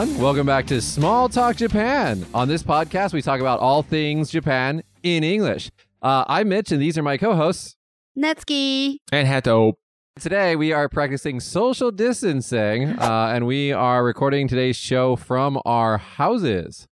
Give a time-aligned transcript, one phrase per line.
[0.00, 0.24] Hello, everyone.
[0.24, 2.24] Welcome back to Small Talk Japan.
[2.32, 5.70] On this podcast, we talk about all things Japan in English.
[6.00, 7.76] Uh, I'm Mitch, and these are my co hosts.
[8.18, 9.00] Natsuki.
[9.12, 9.74] And Hayato.
[10.18, 15.98] Today, we are practicing social distancing, uh, and we are recording today's show from our
[15.98, 16.88] houses.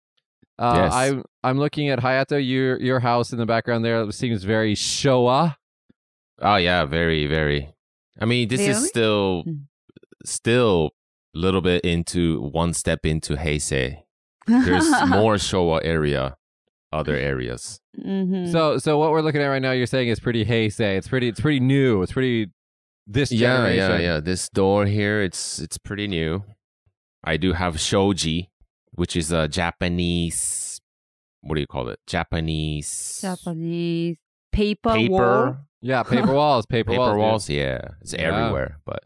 [0.58, 0.92] Uh, Yes.
[0.92, 4.02] I'm I'm looking at Hayato, your your house in the background there.
[4.02, 5.56] It seems very Showa.
[6.42, 7.72] Oh yeah, very, very.
[8.20, 8.72] I mean, this Really?
[8.72, 9.60] is still, Mm.
[10.26, 10.97] still a
[11.34, 14.02] little bit into one step into Heisei.
[14.46, 16.36] There's more Showa area,
[16.92, 17.80] other areas.
[17.98, 18.50] Mhm.
[18.50, 20.96] So so what we're looking at right now, you're saying is pretty Heisei.
[20.96, 22.02] It's pretty it's pretty new.
[22.02, 22.50] It's pretty
[23.06, 23.90] this Yeah, generation.
[23.92, 24.20] yeah, yeah.
[24.20, 26.44] This door here, it's it's pretty new.
[27.24, 28.50] I do have shoji,
[28.92, 30.80] which is a Japanese.
[31.42, 31.98] What do you call it?
[32.06, 34.16] Japanese Japanese
[34.52, 35.12] paper, paper.
[35.12, 35.56] wall.
[35.80, 37.18] Yeah, paper walls, paper, paper walls.
[37.18, 38.20] walls, yeah it's Yeah.
[38.22, 39.02] everywhere but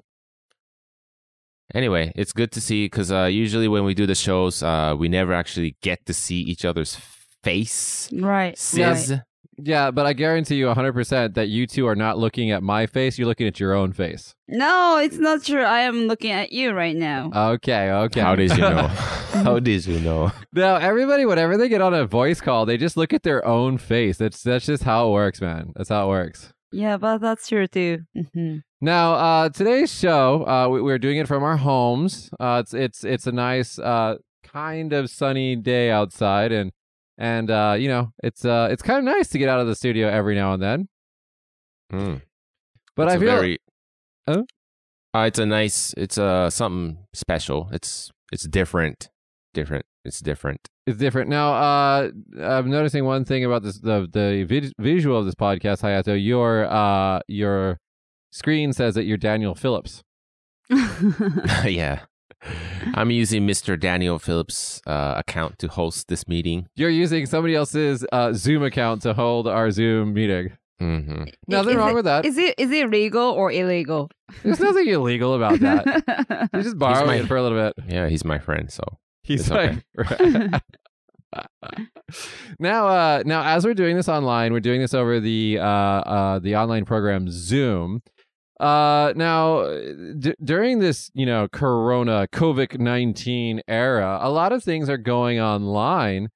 [1.75, 5.09] anyway it's good to see because uh, usually when we do the shows uh, we
[5.09, 6.97] never actually get to see each other's
[7.43, 8.57] face Right.
[8.59, 9.21] sis right.
[9.59, 13.19] Yeah, but I guarantee you 100% that you two are not looking at my face.
[13.19, 14.35] You're looking at your own face.
[14.49, 15.63] No, it's not true.
[15.63, 17.31] I am looking at you right now.
[17.53, 18.21] Okay, okay.
[18.23, 18.87] how did you know
[19.45, 22.97] how did you know now, everybody, whenever they get on a voice call, they just
[22.97, 24.17] look at their own face.
[24.17, 25.73] That's that's just how it works, man.
[25.77, 26.53] That's how it works.
[26.73, 28.01] Yeah, but that's true too.
[28.17, 28.63] Mhm.
[28.81, 32.31] Now, uh, today's show, uh, we, we're doing it from our homes.
[32.41, 36.73] Uh, it's it's it's a nice, uh, kind of sunny day outside, and
[37.19, 39.75] and uh, you know, it's uh, it's kind of nice to get out of the
[39.77, 40.89] studio every now and then.
[41.93, 42.23] Mm.
[42.97, 43.59] But It's I a feel very
[44.27, 44.47] Oh?
[45.15, 49.11] uh, it's a nice it's uh something special it's it's different
[49.53, 51.53] different it's different It's different now.
[51.53, 52.11] Uh,
[52.41, 56.15] I'm noticing one thing about this the the vid- visual of this podcast, Hayato.
[56.23, 57.79] Your uh your
[58.33, 60.03] screen says that you're Daniel Phillips.
[61.65, 62.01] yeah
[62.95, 68.05] i'm using mr daniel phillips uh, account to host this meeting You're using somebody else's
[68.13, 70.53] uh, Zoom account to hold our Zoom meeting.
[70.81, 72.25] hmm Nothing Is wrong it- with that.
[72.25, 74.11] Is it is it legal or illegal?
[74.43, 76.49] There's nothing illegal about that.
[76.55, 77.75] You just borrow my- it for a little bit.
[77.89, 78.83] yeah he's my friend so
[79.23, 79.79] He's It's like,
[82.59, 86.39] now, uh, now as we're doing this online, we're doing this over the uh, uh,
[86.39, 88.03] the online program Zoom.
[88.61, 89.65] Uh, now,
[90.19, 95.41] d- during this, you know, Corona COVID nineteen era, a lot of things are going
[95.41, 96.29] online,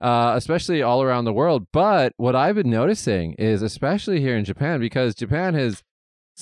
[0.00, 1.66] uh, especially all around the world.
[1.72, 5.82] But what I've been noticing is, especially here in Japan, because Japan has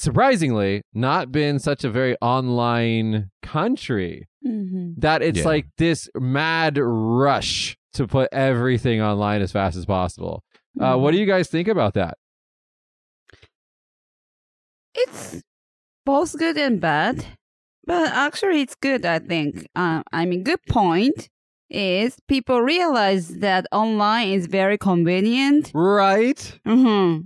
[0.00, 4.94] surprisingly not been such a very online country Mhm.
[4.99, 5.44] that it's Yeah.
[5.44, 10.43] like this mad rush to put everything online as fast as possible.
[10.81, 11.03] Uh, Mm-hmm.
[11.03, 12.16] what do you guys think about that?
[14.94, 15.43] It's
[16.05, 17.25] both good and bad,
[17.87, 19.05] but actually, it's good.
[19.06, 19.67] I think.
[19.75, 21.28] Uh, I mean, good point
[21.69, 25.71] is people realize that online is very convenient.
[25.75, 26.59] Right?
[26.65, 27.21] hmm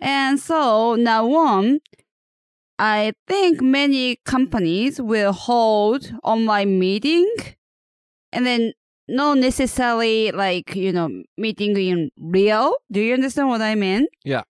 [0.00, 1.80] And so now on,
[2.78, 7.32] I think many companies will hold online meeting,
[8.32, 8.72] and then
[9.08, 12.74] not necessarily like you know meeting in real.
[12.90, 14.06] Do you understand what I mean?
[14.24, 14.42] Yeah.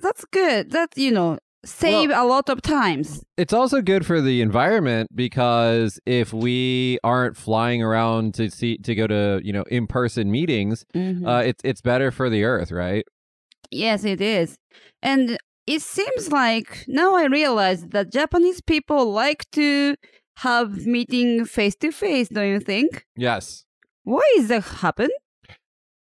[0.00, 0.72] That's good.
[0.72, 3.24] That, you know save a lot of times.
[3.36, 8.94] It's also good for the environment because if we aren't flying around to see to
[8.94, 11.26] go to you know in person meetings, Mhm.
[11.26, 13.04] uh, it's it's better for the earth, right?
[13.70, 14.56] Yes, it is.
[15.02, 19.96] And it seems like now I realize that Japanese people like to
[20.38, 23.04] have meeting face to face, don't you think?
[23.16, 23.64] Yes.
[24.04, 25.08] Why is that happen?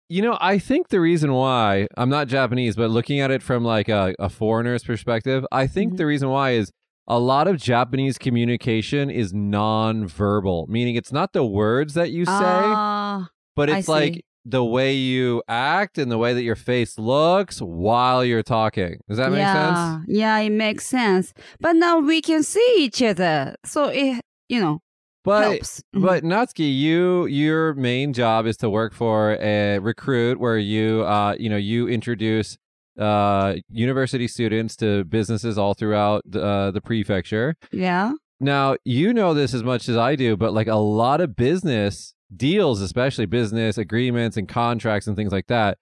[0.10, 3.64] You know, I think the reason why I'm not Japanese, but looking at it from
[3.64, 5.98] like a, a foreigner's perspective, I think Mhm.
[5.98, 6.72] the reason why is
[7.08, 12.32] a lot of Japanese communication is non-verbal, meaning it's not the words that you say,
[12.36, 14.24] Ah, but it's like.
[14.46, 18.98] The way you act and the way that your face looks while you're talking.
[19.08, 20.06] Does that make yeah, sense?
[20.08, 21.34] Yeah, it makes sense.
[21.60, 23.56] But now we can see each other.
[23.66, 24.80] So it, you know,
[25.24, 25.84] But helps.
[25.96, 26.02] Mhm.
[26.02, 31.36] But Natsuki, you your main job is to work for a recruit where you uh
[31.38, 32.58] you know you introduce
[33.00, 37.56] uh university students to businesses all throughout uh, the prefecture.
[37.72, 38.14] yeah.
[38.44, 42.16] Now, you know this as much as I do, but like a lot of business
[42.36, 45.78] deals, especially business agreements and contracts and things like that,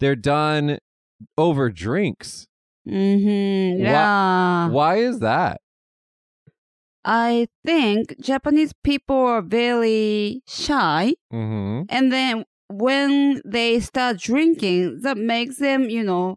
[0.00, 0.78] they're done
[1.38, 2.46] over drinks.
[2.88, 3.82] Mm-hmm.
[3.82, 4.68] Yeah.
[4.68, 5.60] Why is that?
[7.04, 11.14] I think Japanese people are very shy.
[11.32, 11.82] Mm-hmm.
[11.88, 16.36] And then when they start drinking, that makes them, you know,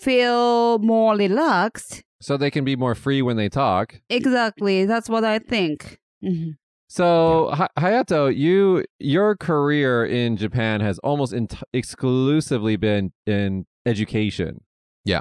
[0.00, 2.02] feel more relaxed.
[2.20, 4.00] So they can be more free when they talk.
[4.08, 4.86] Exactly.
[4.86, 5.98] That's what I think.
[6.24, 6.56] Mhm.
[6.88, 14.62] So Hi- Hayato, you your career in Japan has almost ent- exclusively been in education.
[15.04, 15.20] Yeah.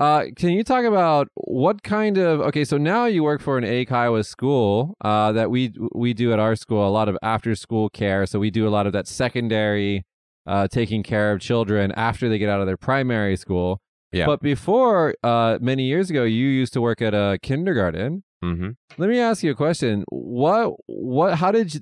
[0.00, 2.64] Uh, can you talk about what kind of okay?
[2.64, 6.56] So now you work for an Eikaiwa school uh, that we we do at our
[6.56, 8.26] school a lot of after school care.
[8.26, 10.04] So we do a lot of that secondary
[10.46, 13.80] uh, taking care of children after they get out of their primary school.
[14.10, 14.26] Yeah.
[14.26, 18.24] But before, uh, many years ago, you used to work at a kindergarten.
[18.42, 18.70] Mm-hmm.
[18.98, 20.04] Let me ask you a question.
[20.08, 21.80] What what how did you,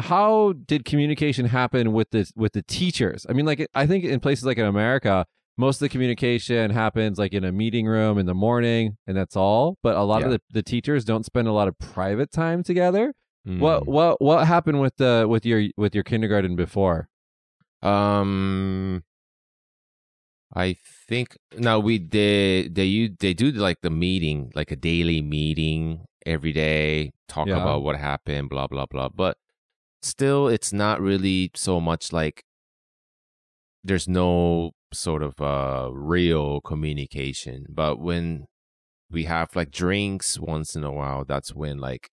[0.00, 3.26] how did communication happen with the with the teachers?
[3.28, 5.26] I mean like I think in places like in America,
[5.56, 9.36] most of the communication happens like in a meeting room in the morning and that's
[9.36, 12.62] all, but a lot of the, the teachers don't spend a lot of private time
[12.62, 13.12] together.
[13.46, 13.60] Mm.
[13.60, 17.08] What what what happened with the with your with your kindergarten before?
[17.82, 19.02] Um,
[20.54, 20.74] I
[21.08, 26.06] think now we they they you they do like the meeting, like a daily meeting
[26.26, 27.58] every day, talk Yeah.
[27.58, 29.08] about what happened, blah blah blah.
[29.10, 29.36] But
[30.02, 32.42] still, it's not really so much like
[33.84, 37.66] there's no sort of uh real communication.
[37.68, 38.46] But when
[39.10, 42.10] we have like drinks once in a while, that's when like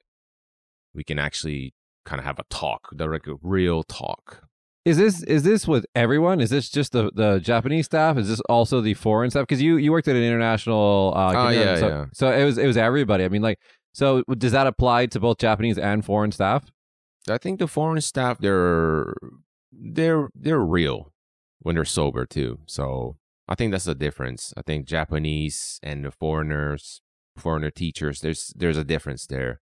[0.93, 1.73] we can actually
[2.05, 4.43] kind of have a talk, like a real talk.
[4.87, 6.39] Is this is this with everyone?
[6.39, 8.17] Is this just the, the Japanese staff?
[8.17, 9.43] Is this also the foreign staff?
[9.43, 11.13] Because you you worked at an international.
[11.13, 12.05] Uh, Oh, yeah, so, yeah.
[12.13, 13.25] So it was it was everybody.
[13.25, 13.59] I mean, like,
[13.93, 16.71] so does that apply to both Japanese and foreign staff?
[17.29, 19.13] I think the foreign staff they're
[19.73, 21.11] they're they're real
[21.59, 22.59] when they're sober too.
[22.65, 23.17] So
[23.49, 24.53] I think that's the difference.
[24.55, 27.01] I think Japanese and the foreigners,
[27.35, 29.59] foreigner teachers, there's there's a difference there.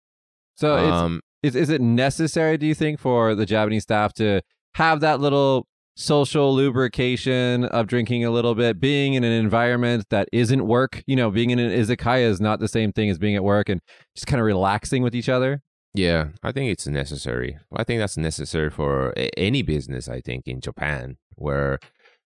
[0.56, 2.58] So it's, um, is is it necessary?
[2.58, 4.42] Do you think for the Japanese staff to
[4.76, 10.28] have that little social lubrication of drinking a little bit, being in an environment that
[10.32, 11.04] isn't work?
[11.06, 13.70] You know, being in an izakaya is not the same thing as being at work,
[13.70, 13.82] and
[14.16, 15.62] just kind of relaxing with each other.
[15.94, 17.58] yeah, I think it's necessary.
[17.76, 20.08] I think that's necessary for a- any business.
[20.08, 21.80] I think in Japan where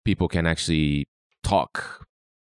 [0.05, 1.07] people can actually
[1.43, 2.05] talk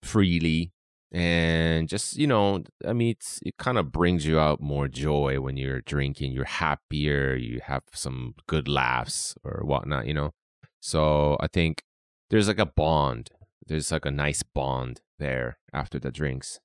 [0.03, 0.72] freely
[1.13, 5.39] and just you know i mean it's, it kind of brings you out more joy
[5.39, 10.33] when you're drinking you're happier you have some good laughs or whatnot you know?
[10.81, 11.83] So i think
[12.31, 13.31] there's like a bond
[13.67, 16.61] there's like a nice bond there after the drinks.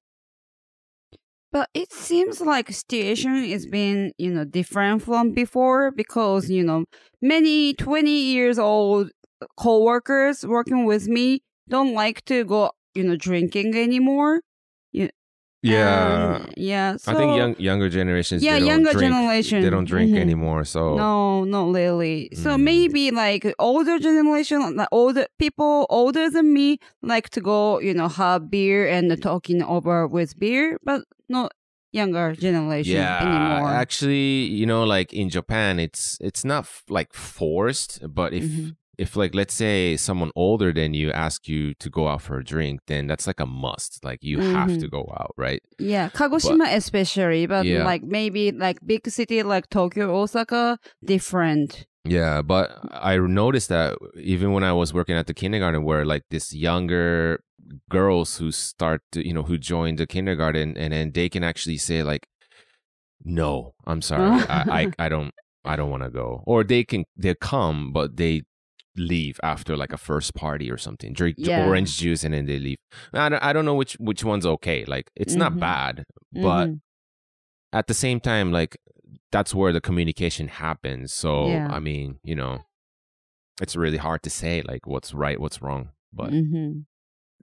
[1.51, 3.71] But it seems like situation is mm-hmm.
[3.71, 6.85] being, you know, different from before because, you know,
[7.21, 9.11] many 20 years old
[9.57, 14.41] coworkers working with me don't like to go, you know, drinking anymore.
[15.63, 16.95] And, yeah.
[16.97, 19.61] So, i think young younger generations yeah, younger drink, generation.
[19.63, 20.21] they don't drink Mhm.
[20.25, 22.29] anymore so No, not really.
[22.43, 22.61] So Mm.
[22.71, 28.07] maybe like older generation, like older people older than me, like to go, you know,
[28.07, 31.51] have beer and talking over with beer, but not
[31.91, 33.69] younger generation yeah anymore.
[33.83, 38.75] actually you know like in japan it's it's not f- like forced but if Mhm.
[38.97, 42.43] If like let's say someone older than you ask you to go out for a
[42.43, 44.79] drink then that's like a must like you have Mhm.
[44.79, 47.85] to go out right yeah, Kagoshima especially, but Yeah.
[47.85, 51.85] like maybe like big city like Tokyo, Osaka, different.
[52.09, 53.97] yeah but i noticed that
[54.33, 57.43] even when i was working at the kindergarten where like this younger
[57.89, 61.75] girls who start to, you know who join the kindergarten and then they can actually
[61.77, 62.23] say like
[63.23, 65.33] no i'm sorry I, I i don't
[65.65, 68.43] i don't want to go or they can they come but they
[68.97, 71.65] leave after like a first party or something drink Yeah.
[71.67, 72.77] orange juice and then they leave
[73.13, 75.59] I don't, I don't know which which one's okay like it's not Mhm.
[75.59, 76.81] bad but Mhm.
[77.73, 78.77] at the same time like
[79.31, 81.67] that's where the communication happens so Yeah.
[81.71, 82.59] i mean you know
[83.61, 86.85] it's really hard to say like what's right what's wrong but Mhm.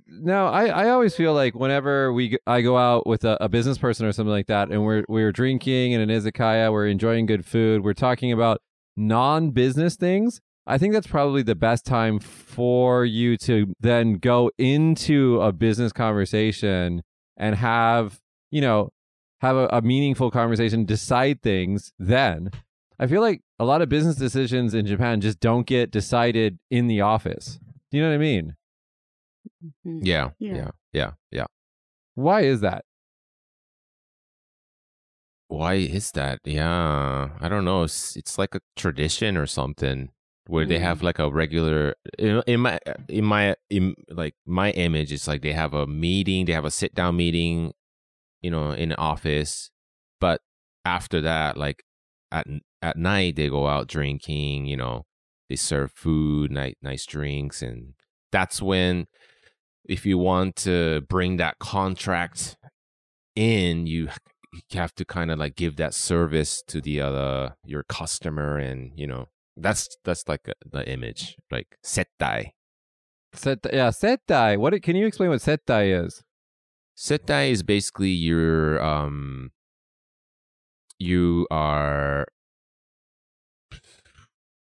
[0.07, 3.79] No, I, I always feel like whenever we I go out with a, a business
[3.79, 7.47] person or something like that, and we're we're drinking in an izakaya, we're enjoying good
[7.47, 8.61] food, we're talking about
[8.99, 10.43] non-business things.
[10.67, 15.93] I think that's probably the best time for you to then go into a business
[15.93, 17.03] conversation
[17.37, 18.19] and have
[18.51, 18.91] you know
[19.41, 21.93] have a, a meaningful conversation, decide things.
[21.99, 22.51] Then
[22.99, 26.87] I feel like a lot of business decisions in Japan just don't get decided in
[26.87, 27.59] the office.
[27.91, 28.57] Do you know what I mean?
[29.87, 30.01] Mhm.
[30.03, 30.55] yeah Yeah.
[30.57, 31.47] yeah yeah yeah
[32.15, 32.85] Why is that?
[35.49, 40.09] why is that yeah i don't know it's, it's like a tradition or something
[40.47, 41.07] where they have mm-hmm.
[41.07, 45.53] like a regular in, in my in my in like my image it's like they
[45.53, 47.73] have a meeting they have a sit down meeting
[48.43, 49.71] you know in the office.
[50.21, 50.41] But
[50.85, 51.83] after that like
[52.31, 52.47] at
[52.83, 55.07] at night they go out drinking you know
[55.49, 57.95] they serve food nice nice drinks and
[58.31, 59.07] that's when
[59.87, 62.57] if you want to bring that contract
[63.35, 64.09] in you
[64.53, 68.93] you have to kind of like give that service to the other your customer and
[68.97, 72.51] you know that's that's like a, the image like settai
[73.37, 74.57] Set, yeah, settai.
[74.59, 74.81] What?
[74.81, 76.23] Can you explain what settai is?
[76.97, 79.51] settai is basically your um
[80.99, 82.27] you are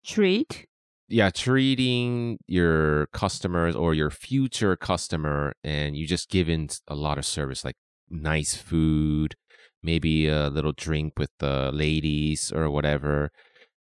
[0.04, 0.66] Treat.
[1.08, 7.18] yeah treating your customers or your future customer and you just give in a lot
[7.18, 7.76] of service like
[8.10, 9.36] nice food
[9.82, 13.30] maybe a little drink with the ladies or whatever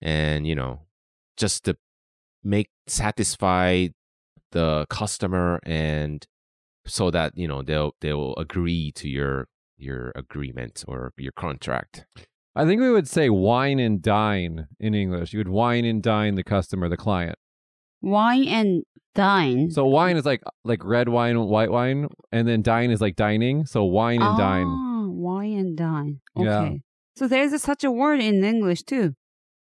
[0.02, 0.87] and you know
[1.38, 1.78] just to
[2.44, 3.88] make satisfy
[4.52, 6.26] the customer and
[6.86, 12.06] so that you know they'll they'll agree to your your agreement or your contract
[12.58, 15.32] I think we would say wine and dine in English.
[15.32, 17.38] You would wine and dine the customer, the client.
[18.02, 19.70] Wine and dine.
[19.70, 23.68] So wine is like like red wine, white wine, and then dine is like dining.
[23.68, 24.66] So wine and dine.
[24.66, 26.22] Ah, wine and dine.
[26.36, 26.46] Okay.
[26.46, 26.70] Yeah.
[27.16, 29.14] So there's a, such a word in English too.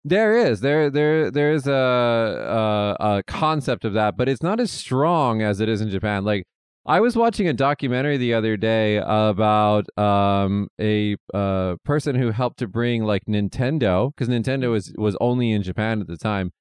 [0.05, 4.59] There is there there there is a, a a concept of that, but it's not
[4.59, 6.23] as strong as it is in Japan.
[6.23, 6.45] Like
[6.85, 12.59] I was watching a documentary the other day about um a uh person who helped
[12.59, 16.51] to bring like Nintendo because Nintendo was was only in Japan at the time.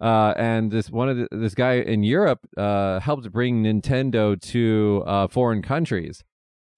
[0.00, 5.02] Uh, and this one of the, this guy in Europe uh, helped bring Nintendo to
[5.06, 6.22] uh, foreign countries,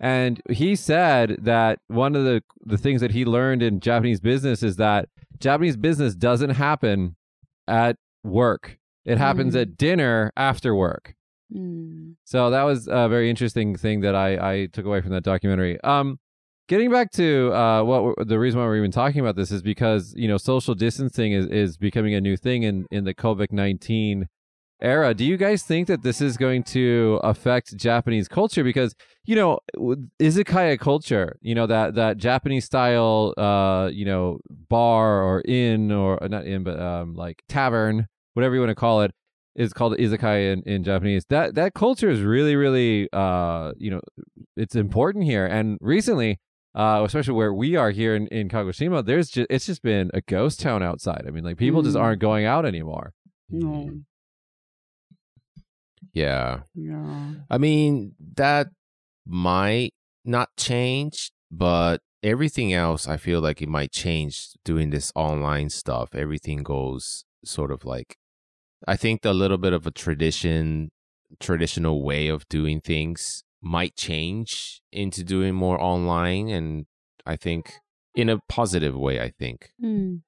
[0.01, 4.63] and he said that one of the the things that he learned in Japanese business
[4.63, 7.17] is that Japanese business doesn't happen
[7.67, 9.61] at work; it happens Mm.
[9.63, 11.15] at dinner after work.
[11.55, 12.15] Mm.
[12.25, 15.81] So that was a very interesting thing that I, I took away from that documentary.
[15.83, 16.19] Um,
[16.69, 20.13] getting back to uh, what the reason why we're even talking about this is because
[20.17, 24.29] you know social distancing is, is becoming a new thing in in the COVID nineteen
[24.81, 25.15] era.
[25.15, 28.63] Do you guys think that this is going to affect Japanese culture?
[28.65, 29.59] Because you know
[30.21, 36.23] izakaya culture, you know that that Japanese style, uh, you know bar or inn or
[36.23, 39.13] uh, not inn but um like tavern, whatever you want to call it
[39.55, 41.25] is called izakaya in, in Japanese.
[41.31, 44.01] That that culture is really, really uh, you know,
[44.57, 45.47] it's important here.
[45.47, 46.39] And recently,
[46.75, 50.21] uh, especially where we are here in, in Kagoshima, there's just it's just been a
[50.21, 51.25] ghost town outside.
[51.27, 52.01] I mean, like people just Mm.
[52.03, 53.15] aren't going out anymore.
[53.49, 53.91] No.
[56.17, 57.33] Yeah Yeah.
[57.51, 58.69] I mean, that
[59.27, 59.93] might
[60.25, 66.15] not change, but everything else, I feel like it might change doing this online stuff.
[66.15, 68.17] Everything goes sort of like,
[68.89, 70.91] I think the little bit of a tradition,
[71.39, 76.49] traditional way of doing things might change into doing more online.
[76.49, 76.87] And
[77.27, 77.75] I think
[78.15, 79.71] in a positive way, I think.
[79.83, 80.23] Mm.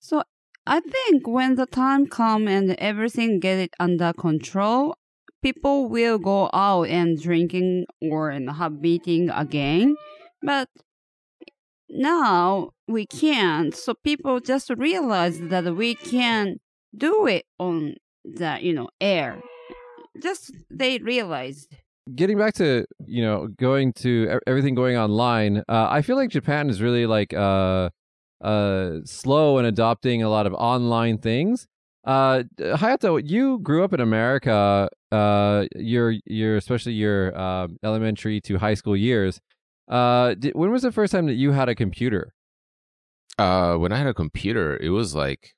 [0.00, 0.22] So
[0.68, 4.96] I think when the time come and everything get it under control,
[5.42, 9.96] people will go out and drinking or and have meeting again.
[10.42, 10.68] But
[11.88, 13.74] now we can't.
[13.74, 16.56] So people just realize that we can
[16.94, 19.40] do it on the you know air.
[20.22, 21.74] Just they realized.
[22.14, 26.68] Getting back to you know going to everything going online, uh, I feel like Japan
[26.68, 27.88] is really like uh,
[28.40, 31.66] uh, slow in adopting a lot of online things.
[32.04, 34.88] Uh, Hayato, you grew up in America.
[35.10, 39.40] Uh, your your especially your uh, elementary to high school years.
[39.88, 42.32] Uh, di when was the first time that you had a computer?
[43.38, 45.54] Uh, when I had a computer, it was like,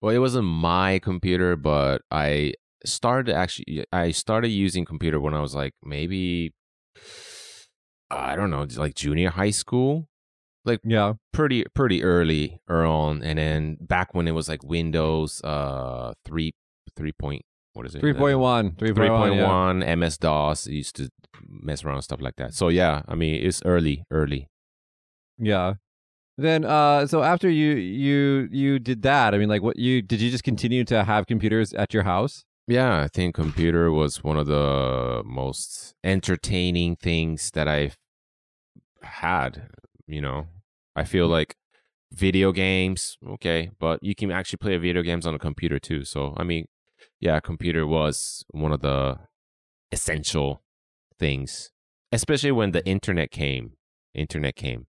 [0.00, 2.54] well, it wasn't my computer, but I
[2.84, 6.54] started actually, I started using computer when I was like maybe,
[8.10, 10.08] I don't know, like junior high school,
[10.64, 15.40] Like yeah, pretty pretty early, early on, and then back when it was like Windows,
[15.42, 16.54] uh, three
[16.96, 17.42] three point,
[17.72, 18.00] what is it?
[18.00, 19.80] three point one, three Three point point one.
[19.80, 20.68] one, MS DOS.
[20.68, 21.10] Used to
[21.48, 22.54] mess around with stuff like that.
[22.54, 24.48] So yeah, I mean, it's early, early.
[25.38, 25.74] Yeah.
[26.38, 30.20] Then uh so after you you you did that, I mean like what you did
[30.20, 32.44] you just continue to have computers at your house?
[32.68, 37.98] Yeah, I think computer was one of the most entertaining things that I've
[39.02, 39.68] had.
[40.12, 40.48] You know,
[40.94, 41.56] I feel like
[42.12, 46.04] video games, okay, but you can actually play video games on a computer too.
[46.04, 46.66] So, I mean,
[47.18, 49.20] yeah, computer was one of the
[49.90, 50.64] essential
[51.18, 51.70] things,
[52.12, 53.72] especially when the internet came.
[54.14, 54.86] Internet came,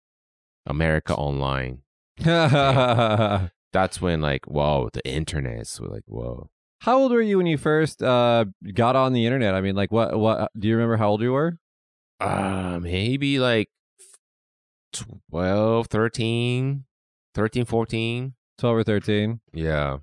[0.65, 1.83] America Online.
[2.17, 6.49] That's when, like, whoa, the internet is like, whoa.
[6.79, 9.53] How old were you when you first uh got on the internet?
[9.53, 11.59] I mean like what what do you remember how old you were?
[12.19, 13.69] Uh, maybe like
[14.93, 16.85] 12, 13,
[17.33, 18.33] 13, 14.
[18.57, 19.39] 12 or 13.
[19.53, 19.97] Yeah.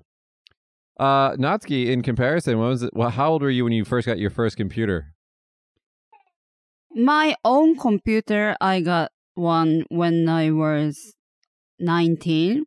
[0.99, 4.05] Uh Natsuki in comparison, when was it well, how old were you when you first
[4.05, 5.13] got your first computer?
[6.93, 11.13] My own computer I got one when I was
[11.79, 12.65] 19,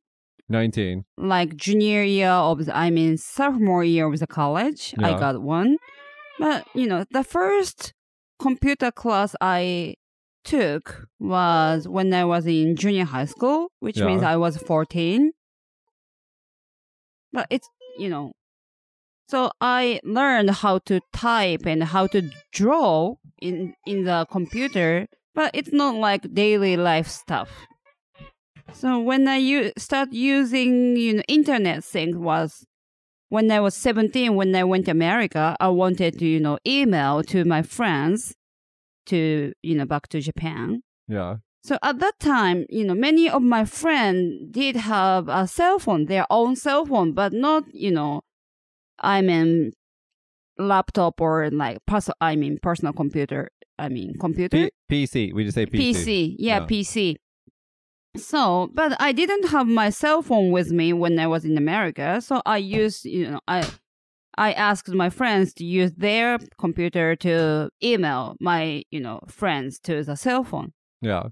[0.49, 1.05] 19.
[1.19, 4.95] like junior year of the, I mean sophomore year of the college.
[4.99, 5.76] I got one.
[6.38, 7.93] But, you know, the first
[8.38, 9.97] computer class I
[10.44, 14.06] took was when I was in junior high school, which Yeah.
[14.06, 15.32] means I was 14.
[17.32, 17.68] But it's,
[17.99, 18.32] you know,
[19.28, 25.50] so I learned how to type and how to draw in in the computer, but
[25.54, 27.50] it's not like daily life stuff.
[28.72, 32.64] So when I u- start using you know internet thing was
[33.28, 37.22] when I was 17 when I went to America, I wanted to you know email
[37.25, 38.34] to my friends
[39.06, 40.82] to you know back to Japan.
[41.09, 41.37] Yeah.
[41.64, 46.06] So at that time, you know, many of my friends did have a cell phone,
[46.06, 48.23] their own cell phone, but not, you know,
[48.99, 49.71] I mean,
[50.59, 53.50] laptop or like personal, I mean, personal computer.
[53.78, 54.71] I mean, computer.
[54.88, 55.32] P- PC.
[55.32, 55.94] We just say PC.
[55.94, 56.37] PC.
[56.38, 56.66] Yeah, Yeah.
[56.66, 57.16] PC.
[58.16, 62.21] So, but I didn't have my cell phone with me when I was in America.
[62.21, 63.66] So I used, you know, I
[64.38, 70.02] I asked my friends to use their computer to email my, you know, friends to
[70.02, 70.72] the cell phone.
[71.00, 71.24] Yeah.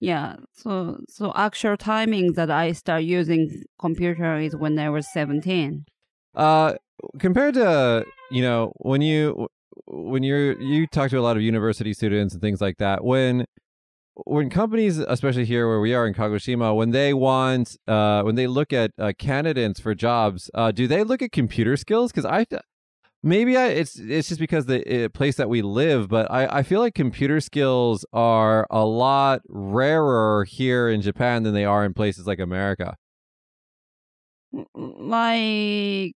[0.00, 0.36] Yeah.
[0.52, 5.84] So so actual timing that I start using computer is when I was 17.
[6.34, 6.74] Uh,
[7.18, 9.48] compared to you know when you
[9.86, 13.46] when you're you talk to a lot of university students and things like that when
[14.24, 18.46] when companies especially here where we are in kagoshima when they want uh when they
[18.46, 22.12] look at uh, candidates for jobs uh do they look at computer skills?
[22.12, 22.46] Because i
[23.22, 26.62] maybe I, it's it's just because the uh, place that we live but i i
[26.62, 31.92] feel like computer skills are a lot rarer here in japan than they are in
[31.92, 32.96] places like america.
[34.74, 36.14] Like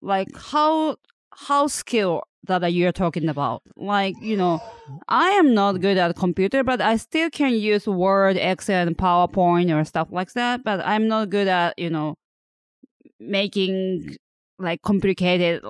[0.00, 0.96] like how
[1.30, 3.62] how skill that you're talking about.
[3.76, 4.60] Like, you know,
[5.08, 9.74] I am not good at computer, but I still can use Word, Excel, and PowerPoint
[9.74, 10.64] or stuff like that.
[10.64, 12.16] But I'm not good at, you know,
[13.20, 14.16] making
[14.58, 15.62] like complicated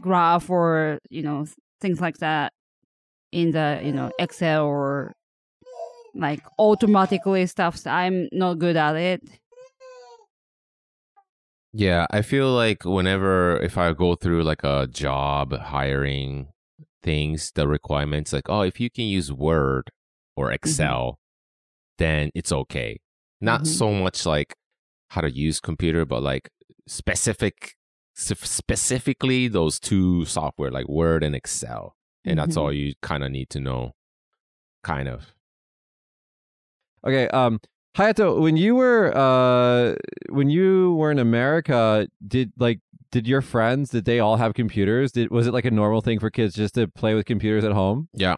[0.00, 1.46] graph or, you know,
[1.80, 2.52] things like that
[3.32, 5.12] in the, you know, Excel or
[6.14, 7.84] like automatically stuff.
[7.86, 9.22] I'm not good at it.
[11.76, 16.48] Yeah, I feel like whenever if I go through like a job hiring
[17.02, 19.90] things, the requirements like, oh, if you can use Word
[20.36, 21.18] or Excel,
[21.98, 23.00] then it's okay.
[23.40, 23.66] Not Mhm.
[23.66, 24.54] so much like
[25.08, 26.48] how to use computer, but like
[26.86, 27.74] specific
[28.16, 31.96] specifically those two software like Word and Excel.
[32.24, 32.60] And that's Mhm.
[32.62, 33.94] all you kind of need to know.
[34.84, 35.34] Kind of.
[37.04, 37.58] Okay, um
[37.96, 39.94] Hayato, when you were uh
[40.30, 42.80] when you were in America, did like
[43.12, 45.12] did your friends did they all have computers?
[45.12, 47.72] Did was it like a normal thing for kids just to play with computers at
[47.72, 48.08] home?
[48.12, 48.34] Yeah.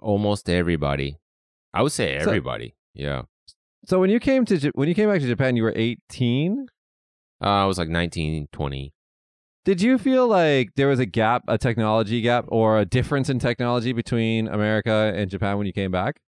[0.00, 1.18] Almost everybody.
[1.72, 2.74] I would say So- everybody.
[2.94, 3.22] yeah.
[3.86, 6.66] So when you came to when you came back to Japan, you were 18.
[7.42, 8.92] Uh, I was like 19, 20.
[9.64, 13.38] Did you feel like there was a gap, a technology gap or a difference in
[13.38, 16.20] technology between America and Japan when you came back?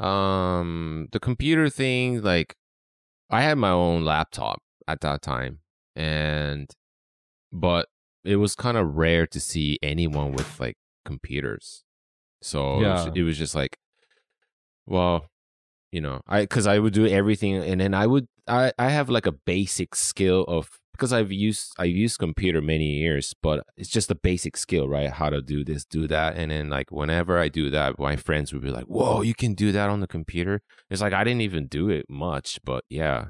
[0.00, 2.56] Um, the computer thing, like,
[3.30, 5.60] I had my own laptop at that time,
[5.94, 6.68] and
[7.52, 7.88] but
[8.24, 11.84] it was kind of rare to see anyone with like computers.
[12.42, 13.12] So it, was, Yeah.
[13.14, 13.78] it was just like,
[14.86, 15.26] well,
[15.92, 19.10] you know, I because I would do everything, and then I would I I have
[19.10, 23.88] like a basic skill of because I've used I've used computer many years, but it's
[23.88, 25.10] just a basic skill, right?
[25.10, 28.52] How to do this, do that, and then like whenever I do that, my friends
[28.52, 30.60] would be like, "Whoa, you can do that on the computer!"
[30.90, 33.28] It's like I didn't even do it much, but yeah,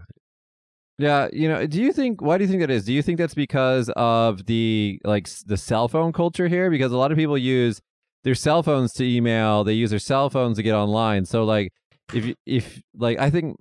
[0.99, 2.85] Yeah, you know, do you think why do you think that is?
[2.85, 6.97] Do you think that's because of the like the cell phone culture here because a
[6.99, 7.81] lot of people use
[8.25, 11.25] their cell phones to email, they use their cell phones to get online.
[11.25, 11.73] So like
[12.13, 13.57] if you- if like I think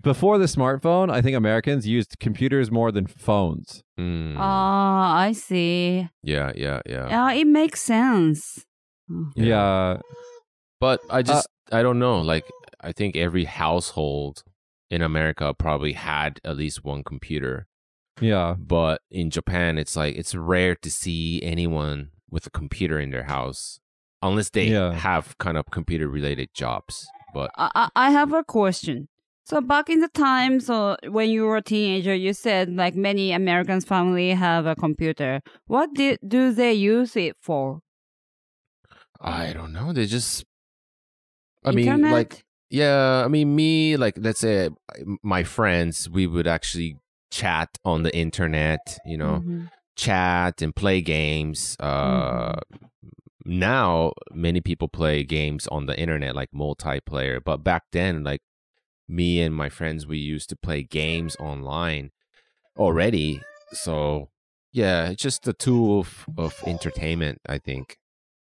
[0.00, 3.82] before the smartphone, I think Americans used computers more than phones.
[3.98, 6.08] Mm, Ah, I see.
[6.22, 7.08] yeah, yeah, yeah.
[7.08, 8.64] Yeah, it makes sense.
[9.10, 9.30] Oh.
[9.36, 9.98] Yeah.
[10.80, 12.20] But I just I don't know.
[12.20, 12.44] Like
[12.80, 14.42] I think every household
[14.90, 17.66] in America probably had at least one computer.
[18.20, 18.54] Yeah.
[18.58, 23.24] But in Japan it's like it's rare to see anyone with a computer in their
[23.24, 23.78] house
[24.22, 24.92] unless they Yeah.
[24.92, 27.06] have kind of computer related jobs.
[27.32, 29.08] But I, I I have a question.
[29.46, 33.30] So back in the time, so when you were a teenager, you said like many
[33.30, 35.40] Americans family have a computer.
[35.68, 37.78] What did do they use it for?
[39.20, 39.92] I don't know.
[39.92, 40.44] They just
[41.64, 44.70] I mean like yeah, I mean me like let's say
[45.22, 46.96] my friends we would actually
[47.30, 49.44] chat on the internet, you know.
[49.46, 49.70] Mhm.
[49.96, 51.74] chat and play games.
[51.80, 52.60] Uh,
[53.46, 58.42] now many people play games on the internet like multiplayer, but back then, like
[59.08, 62.10] me and my friends, we used to play games online
[62.76, 63.40] already.
[63.72, 64.30] So
[64.72, 67.98] yeah, it's just a tool of, of entertainment, I think.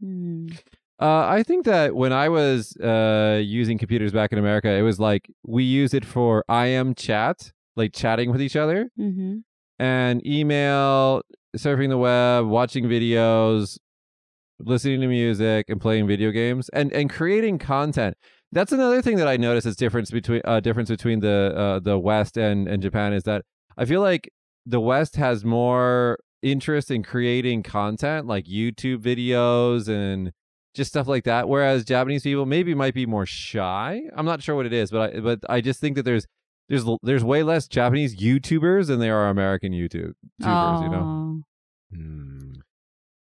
[0.04, 0.58] Mm.
[1.02, 5.00] Uh, I think that when I was uh, using computers back in America, it was
[5.00, 9.38] like we use it for IM chat, like chatting with each other, Mm-hmm.
[9.80, 11.22] and email,
[11.56, 13.78] surfing the web, watching videos,
[14.60, 18.18] listening to music, and playing video games, and and creating content.
[18.52, 22.00] That's another thing that I notice is difference between uh, difference between the uh, the
[22.00, 23.44] West and and Japan is that
[23.78, 24.32] I feel like
[24.66, 30.32] the West has more interest in creating content like YouTube videos and
[30.74, 34.02] just stuff like that whereas Japanese people maybe might be more shy.
[34.16, 36.26] I'm not sure what it is, but I but I just think that there's
[36.70, 41.44] there's there's way less Japanese YouTubers than there are American YouTube YouTubers, you know.
[41.94, 42.49] Oh.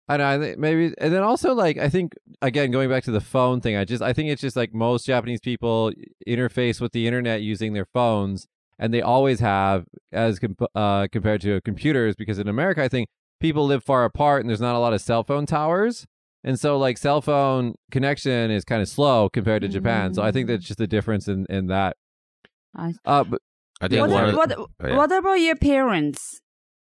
[0.08, 0.26] I know.
[0.26, 2.12] I think maybe, and then also like I think
[2.42, 3.74] again going back to the phone thing.
[3.76, 5.92] I just I think it's just like most Japanese people
[6.28, 8.46] interface with the internet using their phones,
[8.78, 12.14] and they always have as comp- uh, compared to computers.
[12.16, 13.08] Because in America, I think
[13.40, 16.04] people live far apart, and there's not a lot of cell phone towers,
[16.42, 20.12] and so like cell phone connection is kind of slow compared to Japan.
[20.12, 21.96] So I think that's just the difference in in that.
[22.76, 23.40] I- Uh, but
[23.80, 24.96] I think What, one of- what, oh, yeah.
[24.96, 26.40] what about your parents?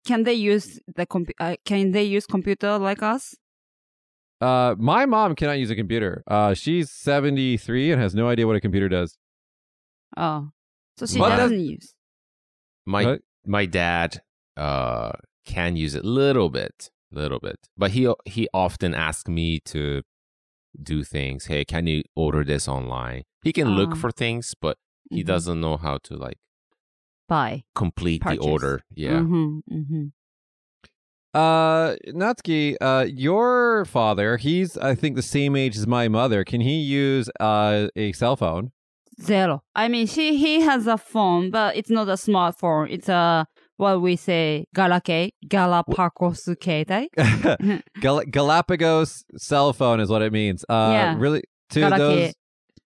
[0.06, 3.34] Can they use the compu- uh, Can they use computer like us?
[4.40, 6.22] uh, my mom cannot use a computer.
[6.26, 9.16] Uh, she's 73 and has no idea what a computer does.
[10.16, 10.50] Oh,
[10.98, 11.94] so she But doesn't use.
[12.86, 13.20] my What?
[13.46, 14.20] my dad
[14.56, 15.12] uh
[15.44, 20.02] can use it a little bit little bit but he he often asks me to
[20.92, 24.00] do things hey can you order this online he can look Ah.
[24.02, 24.76] for things but
[25.10, 25.26] he Mhm.
[25.32, 26.38] doesn't know how to like
[27.28, 27.64] buy.
[27.74, 28.44] complete Purchase.
[28.44, 30.04] the order yeah hmm hmm
[31.34, 36.44] Uh, Natsuki, uh, your father, he's, I think, the same age as my mother.
[36.44, 38.72] Can he use uh, a cell phone?
[39.20, 39.62] Zero.
[39.74, 42.86] I mean, she he has a phone, but it's not a smartphone.
[42.90, 47.08] It's a what we say, galake, Galapagos keitai.
[48.00, 50.64] Gal- Galapagos cell phone is what it means.
[50.68, 51.14] Uh, Yeah.
[51.18, 51.98] Really, to Galake.
[51.98, 52.34] those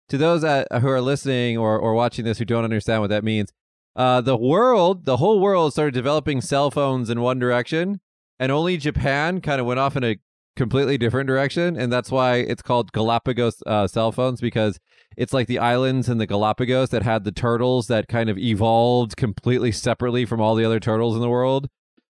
[0.10, 3.24] to those uh, who are listening or, or watching this who don't understand what that
[3.24, 3.50] means,
[3.96, 8.00] uh, the world, the whole world started developing cell phones in one direction,
[8.40, 10.18] and only Japan kind of went off in a
[10.56, 14.78] completely different direction, and that's why it's called Galapagos uh, cell phones because
[15.18, 19.16] it's like the islands in the Galapagos that had the turtles that kind of evolved
[19.18, 21.68] completely separately from all the other turtles in the world.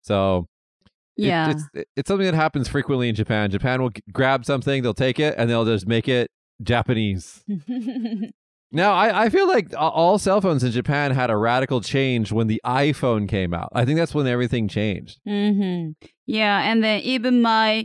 [0.03, 0.47] So
[1.17, 1.51] it- Yeah.
[1.75, 3.51] it's it's something that happens frequently in Japan.
[3.51, 6.31] Japan will g- grab something, they'll take it, and they'll just make it
[6.63, 7.45] Japanese.
[8.73, 12.47] Now, I, I feel like all cell phones in Japan had a radical change when
[12.47, 13.71] the iPhone came out.
[13.73, 15.19] I think that's when everything changed.
[15.27, 15.91] hmm
[16.27, 17.85] Yeah, and then even my,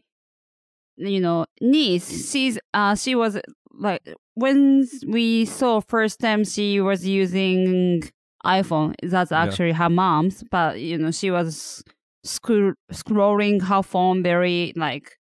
[0.98, 3.40] you know, niece, she's uh, she was
[3.74, 4.02] like
[4.36, 8.04] when we saw first time she was using
[8.46, 8.94] iPhone.
[9.02, 9.44] That's Yeah.
[9.44, 11.84] actually her mom's, but you know she was
[12.24, 15.18] scroll- scrolling her phone very like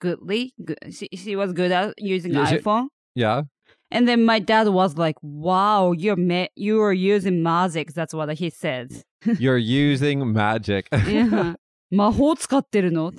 [0.00, 0.54] goodly.
[0.64, 0.78] Good.
[0.92, 2.86] She she was good at using Yeah, she- iPhone.
[3.16, 3.42] Yeah.
[3.90, 8.32] And then my dad was like, "Wow, you're ma- you are using magic." That's what
[8.34, 9.02] he said.
[9.38, 10.88] you're using magic.
[11.06, 11.54] yeah.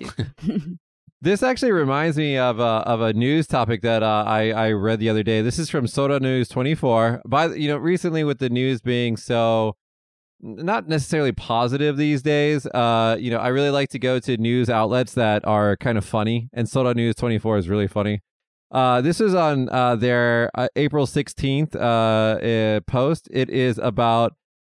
[1.42, 5.10] actually reminds me of a, of a news topic that uh, I, I read the
[5.10, 5.42] other day.
[5.42, 7.22] This is from Sora News 24.
[7.26, 9.76] By you know, recently with the news being so
[10.42, 14.70] not necessarily positive these days, uh, you know, I really like to go to news
[14.70, 18.22] outlets that are kind of funny, and Sora News 24 is really funny.
[18.72, 23.28] Uh, this is on uh, their uh, April 16th uh, uh, post.
[23.32, 24.34] It is about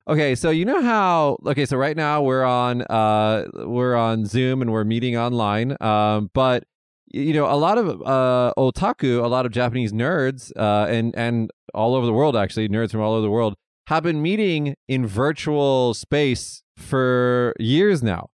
[0.09, 4.63] Okay, so you know how okay, so right now we're on uh we're on Zoom
[4.63, 5.77] and we're meeting online.
[5.83, 6.65] Um but
[7.13, 11.51] you know, a lot of uh otaku, a lot of Japanese nerds uh and and
[11.75, 13.55] all over the world actually, nerds from all over the world
[13.89, 18.31] have been meeting in virtual space for years now.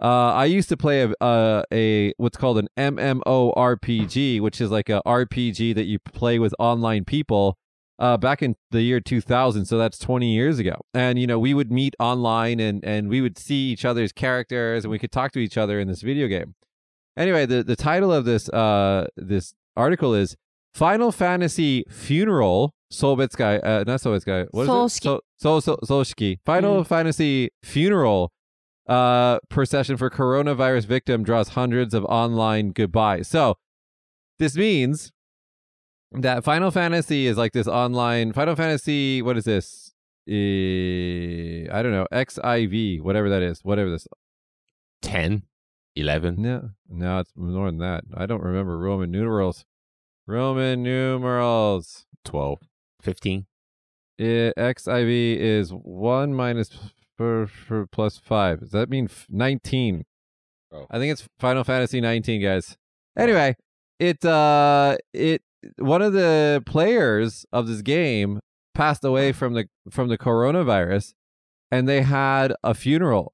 [0.00, 4.88] Uh, I used to play a, a a what's called an MMORPG, which is like
[4.88, 7.56] a RPG that you play with online people
[7.98, 11.54] uh, back in the year 2000 so that's 20 years ago and you know we
[11.54, 15.32] would meet online and and we would see each other's characters and we could talk
[15.32, 16.54] to each other in this video game
[17.16, 20.36] anyway the the title of this uh this article is
[20.74, 25.16] final fantasy funeral Sobetsukai, uh, not Sobetsukai, what is Soshiki.
[25.16, 25.22] it?
[25.38, 26.38] So, so, so, Soshiki.
[26.44, 28.30] Final Fantasy funeral
[28.88, 33.28] uh, procession for coronavirus victim draws hundreds of online goodbyes.
[33.28, 33.56] So,
[34.38, 35.12] this means
[36.12, 39.22] that Final Fantasy is like this online Final Fantasy.
[39.22, 39.92] What is this?
[40.28, 42.06] Eh, I don't know.
[42.12, 44.06] XIV, whatever that is, whatever this.
[45.02, 45.42] 10
[45.94, 46.42] 11.
[46.42, 48.04] No, no, it's more than that.
[48.14, 49.64] I don't remember Roman numerals.
[50.26, 52.06] Roman numerals.
[52.24, 52.58] 12.
[53.00, 53.46] 15.
[54.18, 56.70] I- XIV is one minus
[57.16, 58.60] for, for plus five.
[58.60, 60.04] Does that mean f- 19?
[60.72, 60.86] Oh.
[60.90, 62.76] I think it's Final Fantasy 19, guys.
[63.16, 63.56] Anyway,
[63.98, 65.42] it uh it
[65.78, 68.40] one of the players of this game
[68.74, 71.14] passed away from the from the coronavirus
[71.70, 73.32] and they had a funeral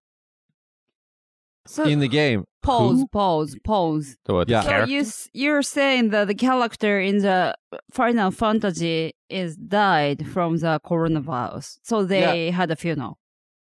[1.66, 2.44] So in the game.
[2.62, 3.06] pause, Who?
[3.08, 4.16] pause, pause.
[4.26, 4.62] So what, Yeah.
[4.62, 7.54] So you you're saying that the character in the
[7.92, 13.18] Final Fantasy is died from the coronavirus, so they had a funeral.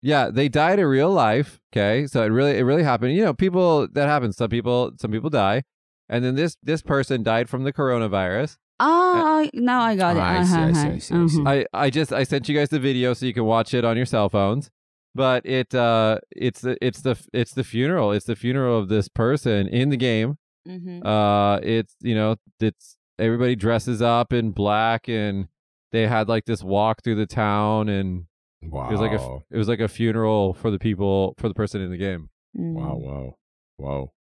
[0.02, 1.60] Yeah, they died in real life.
[1.74, 3.14] Okay, so it really it really happened.
[3.14, 4.38] You know, people that happens.
[4.38, 5.64] Some people some people die,
[6.10, 8.58] and then this this person died from the coronavirus.
[8.80, 10.22] Ah, now I got it.
[10.22, 11.42] I see, I see, Uh-huh, I see, I see.
[11.42, 11.50] uh-huh.
[11.50, 13.98] I I just I sent you guys the video so you can watch it on
[13.98, 14.70] your cell phones.
[15.16, 18.12] But it uh it's the it's the it's the funeral.
[18.12, 20.38] It's the funeral of this person in the game.
[20.68, 21.04] Mhm.
[21.04, 25.48] Uh it's you know, it's everybody dresses up in black and
[25.92, 28.26] they had like this walk through the town and
[28.62, 28.90] wow.
[28.90, 31.54] it was like a f- it was like a funeral for the people for the
[31.54, 32.30] person in the game.
[32.58, 32.74] Mm.
[32.74, 33.36] wow, wow,
[33.78, 34.12] wow.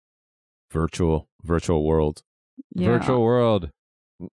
[0.72, 2.22] Virtual, virtual world.
[2.74, 2.88] Yeah.
[2.88, 3.70] virtual world.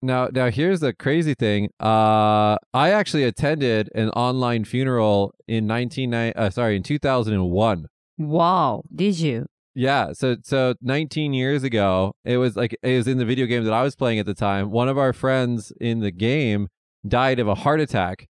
[0.02, 1.70] Now, now here's the crazy thing.
[1.80, 7.88] Uh, I actually attended an online funeral in 19 uh, sorry in 2001.
[8.18, 9.46] Wow, did you?
[9.76, 13.64] Yeah, so so 19 years ago, it was like it was in the video game
[13.64, 14.72] that I was playing at the time.
[14.72, 16.68] One of our friends in the game
[17.08, 18.28] died of a heart attack,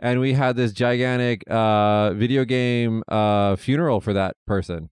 [0.00, 4.90] and we had this gigantic uh video game uh funeral for that person.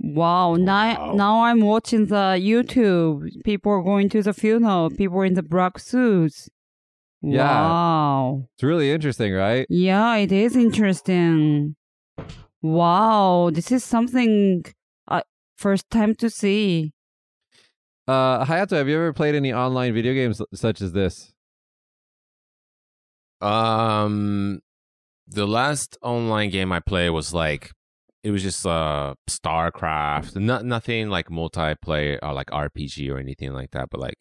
[0.00, 1.12] Wow, now Wow.
[1.14, 3.28] now I'm watching the YouTube.
[3.44, 4.90] People are going to the funeral.
[4.90, 6.48] People in the black suits.
[7.20, 7.42] Yeah.
[7.42, 8.48] Wow.
[8.54, 9.66] It's really interesting, right?
[9.68, 11.74] Yeah, it is interesting.
[12.62, 14.64] Wow, this is something
[15.08, 15.22] I
[15.56, 16.92] first time to see.
[18.06, 21.32] Uh, Hayato, have you ever played any online video games such as this?
[23.40, 24.60] Um,
[25.26, 27.72] the last online game I played was like
[28.24, 33.70] it was just uh StarCraft, not nothing like multiplayer or like RPG or anything like
[33.72, 34.16] that, but like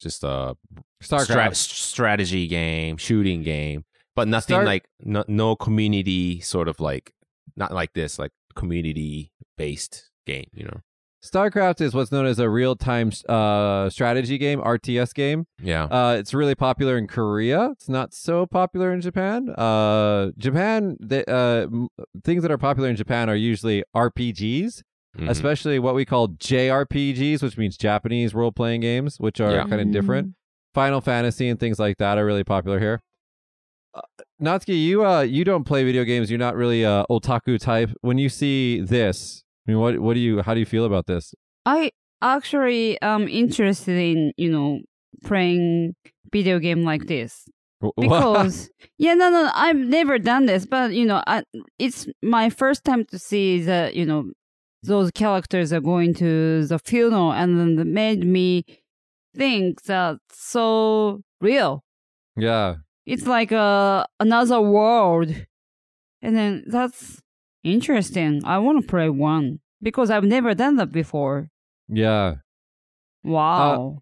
[0.00, 0.56] just a
[1.02, 1.54] StarCraft.
[1.56, 3.84] stra- strategy game, shooting game,
[4.16, 7.12] but nothing Star- like no, no community sort of like
[7.56, 10.80] not like this like community based game, you know.
[11.24, 15.46] StarCraft is what's known as a real-time uh, strategy game, RTS game.
[15.60, 15.84] Yeah.
[15.84, 17.70] Uh, it's really popular in Korea.
[17.72, 19.50] It's not so popular in Japan.
[19.50, 21.88] Uh, Japan, the, uh, m-
[22.24, 24.82] things that are popular in Japan are usually RPGs,
[25.18, 25.28] Mhm.
[25.28, 29.64] especially what we call JRPGs, which means Japanese role-playing games, which are Yeah.
[29.66, 30.34] kind of different.
[30.74, 33.00] Final Fantasy and things like that are really popular here.
[33.94, 34.02] Uh,
[34.40, 36.30] Natsuki, you uh, you don't play video games.
[36.30, 37.90] You're not really a otaku type.
[38.02, 41.06] When you see this, I mean, what what do you how do you feel about
[41.06, 41.34] this?
[41.64, 41.90] I
[42.22, 44.80] actually am interested in, you know,
[45.24, 45.94] playing
[46.32, 47.44] video game like this.
[47.96, 51.44] Because yeah no no i've never done this but you know I,
[51.78, 54.32] it's my first time to see that you know
[54.82, 58.64] those characters are going to the funeral and then it made me
[59.36, 61.84] think that so real
[62.36, 62.76] yeah,
[63.06, 65.34] it's like a another world
[66.22, 67.20] and then that's
[67.64, 71.48] interesting i want to play one because i've never done that before
[71.88, 72.34] yeah.
[73.24, 73.98] wow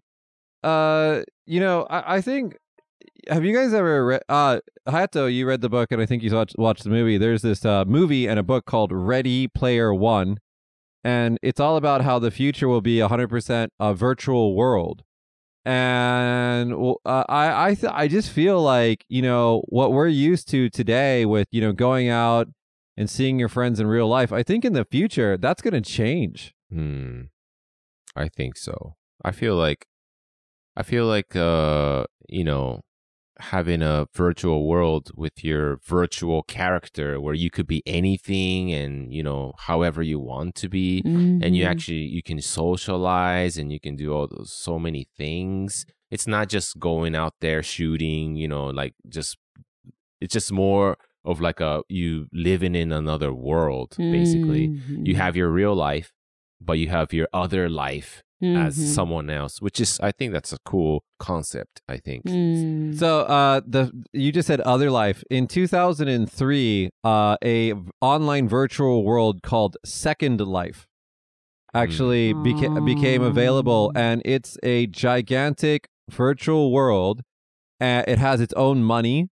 [0.63, 2.57] Uh, you know, I, I think.
[3.29, 4.21] Have you guys ever read?
[4.29, 7.17] Uh, Hayato, you read the book, and I think you watched, watched the movie.
[7.17, 10.37] There's this uh, movie and a book called Ready Player One,
[11.03, 15.03] and it's all about how the future will be 100% a virtual world.
[15.65, 20.69] And uh, I I th- I just feel like you know what we're used to
[20.69, 22.47] today with you know going out
[22.97, 24.33] and seeing your friends in real life.
[24.33, 26.53] I think in the future that's going to change.
[26.71, 27.23] Hmm.
[28.15, 28.95] I think so.
[29.23, 29.85] I feel like
[30.75, 32.81] I feel like uh you know
[33.39, 39.21] having a virtual world with your virtual character where you could be anything and you
[39.21, 41.03] know however you want to be
[41.43, 41.69] and you Mhm.
[41.69, 46.49] actually you can socialize and you can do all those so many things it's not
[46.49, 49.37] just going out there shooting you know like just
[50.19, 55.05] it's just more of like a you living in another world basically Mhm.
[55.07, 56.07] you have your real life
[56.67, 58.09] but you have your other life
[58.65, 58.85] as Mhm.
[58.97, 60.95] someone else which is i think that's a cool
[61.29, 62.95] concept i think Mm.
[63.01, 63.81] So uh the
[64.23, 70.39] you just said other life in 2003 uh a v- online virtual world called Second
[70.59, 70.79] Life
[71.73, 73.99] actually beca- became available Oh.
[73.99, 77.21] and it's a gigantic virtual world
[77.79, 79.29] and it has its own money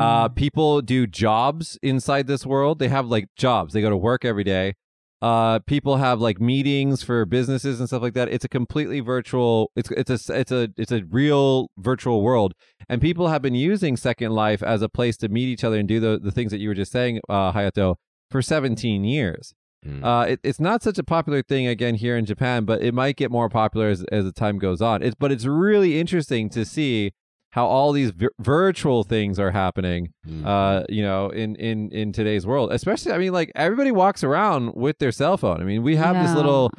[0.00, 0.34] uh Mm.
[0.34, 4.44] people do jobs inside this world they have like jobs they go to work every
[4.44, 4.74] day
[5.22, 8.28] Uh, people have like meetings for businesses and stuff like that.
[8.28, 9.70] It's a completely virtual.
[9.74, 12.52] It's it's a it's a it's a real virtual world,
[12.90, 15.88] and people have been using Second Life as a place to meet each other and
[15.88, 17.94] do the the things that you were just saying, uh, Hayato,
[18.30, 19.54] for 17 years.
[19.86, 20.04] Mm.
[20.04, 23.16] Uh, it, it's not such a popular thing again here in Japan, but it might
[23.16, 25.02] get more popular as, as the time goes on.
[25.02, 27.12] It's but it's really interesting to see
[27.54, 30.12] how all these vir- virtual things are happening.
[30.28, 30.44] Mm.
[30.44, 34.74] Uh, you know, in in in today's world, especially, I mean, like everybody walks around
[34.74, 35.60] with their cell phone.
[35.60, 36.70] I mean, we have this little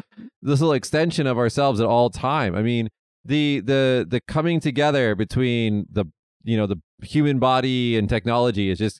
[0.41, 2.55] this little extension of ourselves at all time.
[2.55, 2.89] I mean,
[3.23, 6.05] the the the coming together between the
[6.43, 8.99] you know the human body and technology is just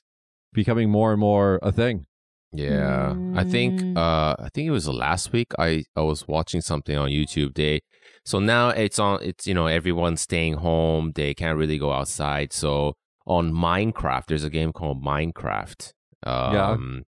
[0.54, 2.06] becoming more and more a thing.
[2.52, 3.96] Yeah, I think Mm.
[3.98, 7.54] uh I think it was last week I I was watching something on YouTube.
[7.54, 7.80] They
[8.26, 11.12] so now it's on it's you know everyone's staying home.
[11.14, 12.52] They can't really go outside.
[12.52, 12.94] So
[13.26, 15.92] on Minecraft, there's a game called Minecraft.
[16.24, 17.04] Um,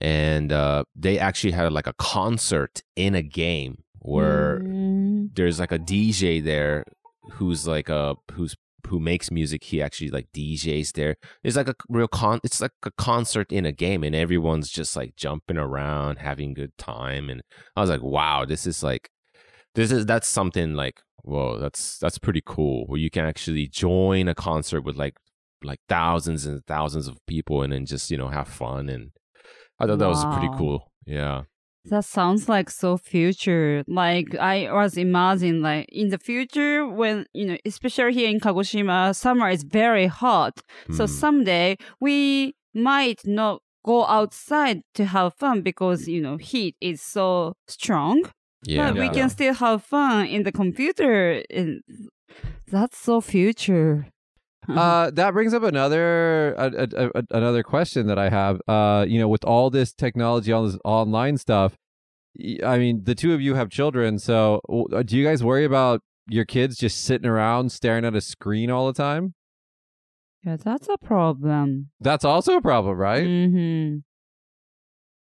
[0.00, 5.30] and uh they actually had like a concert in a game where Mm.
[5.34, 6.84] there's like a DJ there
[7.34, 8.56] who's like a who's
[8.88, 9.62] who makes music.
[9.64, 11.14] He actually like DJs there.
[11.44, 12.40] It's like a real con.
[12.42, 16.76] It's like a concert in a game, and everyone's just like jumping around, having good
[16.78, 17.30] time.
[17.30, 17.42] And
[17.76, 19.08] I was like, wow, this is like,
[19.74, 22.86] this is that's something like, whoa, that's that's pretty cool.
[22.86, 25.16] Where you can actually join a concert with like
[25.62, 28.88] like thousands and thousands of people, and then just you know have fun.
[28.88, 29.10] And
[29.78, 30.92] I thought that was pretty cool.
[31.06, 31.42] Yeah.
[31.86, 33.82] That sounds like so future.
[33.88, 39.16] Like I was imagining like in the future when, you know, especially here in Kagoshima,
[39.16, 40.60] summer is very hot.
[40.92, 41.06] So Hmm.
[41.06, 47.54] someday we might not go outside to have fun because, you know, heat is so
[47.66, 48.30] strong.
[48.62, 48.90] Yeah.
[48.90, 49.12] but we Yeah.
[49.12, 51.42] can still have fun in the computer.
[51.50, 51.82] And
[52.70, 54.06] that's so future.
[54.68, 58.60] uh, that brings up another a, a, a, another question that I have.
[58.68, 61.76] Uh, you know, with all this technology, all this online stuff.
[62.64, 64.60] I mean, the two of you have children, so
[65.04, 68.86] do you guys worry about your kids just sitting around staring at a screen all
[68.86, 69.34] the time?
[70.44, 71.90] yeah, that's a problem.
[72.00, 73.26] That's also a problem, right?
[73.26, 73.96] hmm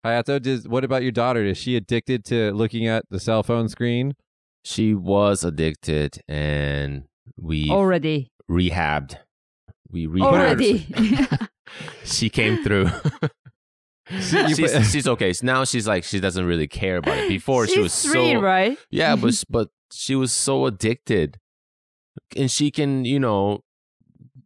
[0.04, 1.44] Hayato, does what about your daughter?
[1.44, 4.14] Is she addicted to looking at the cell phone screen?
[4.64, 7.04] she was addicted, and
[7.36, 8.30] we Already.
[8.50, 9.16] rehabbed.
[9.90, 10.22] We rehabbed.
[10.22, 10.86] Already.
[12.04, 12.90] she came through.
[14.10, 15.32] she's, she's okay.
[15.32, 17.28] So now she's like she doesn't really care about it.
[17.28, 18.78] Before she was three, so right?
[18.90, 21.38] yeah, but but she was so addicted,
[22.36, 23.62] and she can you know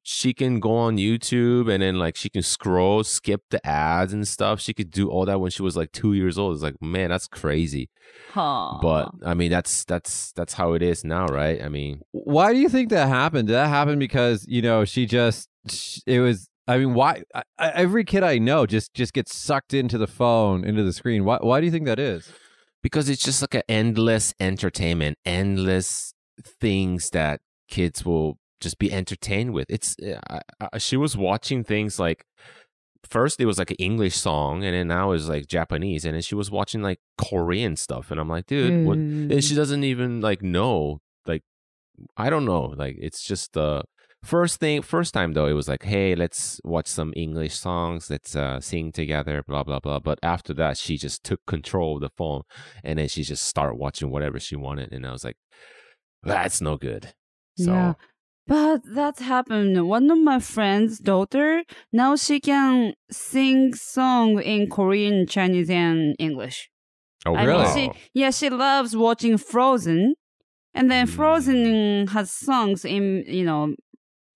[0.06, 4.28] she can go on YouTube and then like she can scroll, skip the ads and
[4.28, 4.60] stuff.
[4.60, 6.54] She could do all that when she was like two years old.
[6.54, 7.88] It's like man, that's crazy.
[8.30, 8.78] Huh.
[8.80, 11.60] But I mean, that's that's that's how it is now, right?
[11.62, 13.48] I mean, Why do you think that happened?
[13.48, 16.48] Did that happen because you know she just sh- it was?
[16.68, 17.22] I mean, why?
[17.34, 20.92] I, I, every kid I know just just gets sucked into the phone, into the
[20.92, 21.24] screen.
[21.24, 21.38] Why?
[21.40, 22.30] Why do you think that is?
[22.84, 26.12] because it's just like an endless entertainment, endless
[26.60, 29.70] things that kids will just be entertained with.
[29.70, 29.96] It's
[30.30, 30.40] I,
[30.72, 32.24] I, she was watching things like
[33.08, 36.22] first it was like an English song, and then now it's like Japanese, and then
[36.22, 38.98] she was watching like Korean stuff, and I'm like, dude, what?
[38.98, 39.32] Mm.
[39.32, 41.42] And she doesn't even like know, like
[42.16, 43.82] I don't know, like it's just uh
[44.24, 48.34] First thing, first time though, it was like, hey, let's watch some English songs, let's
[48.34, 49.98] uh, sing together, blah blah blah.
[49.98, 52.40] But after that, she just took control of the phone,
[52.82, 55.36] and then she just started watching whatever she wanted, and I was like,
[56.22, 57.12] that's no good.
[57.58, 57.94] So Yeah.
[58.46, 59.88] But that happened.
[59.88, 66.68] One of my friend's daughter, now she can sing song in Korean, Chinese, and English.
[67.26, 67.64] oh I really?
[67.64, 70.14] mean, she, yeah, she loves watching Frozen.
[70.74, 71.10] And then Mm.
[71.16, 73.74] Frozen has songs in, you know,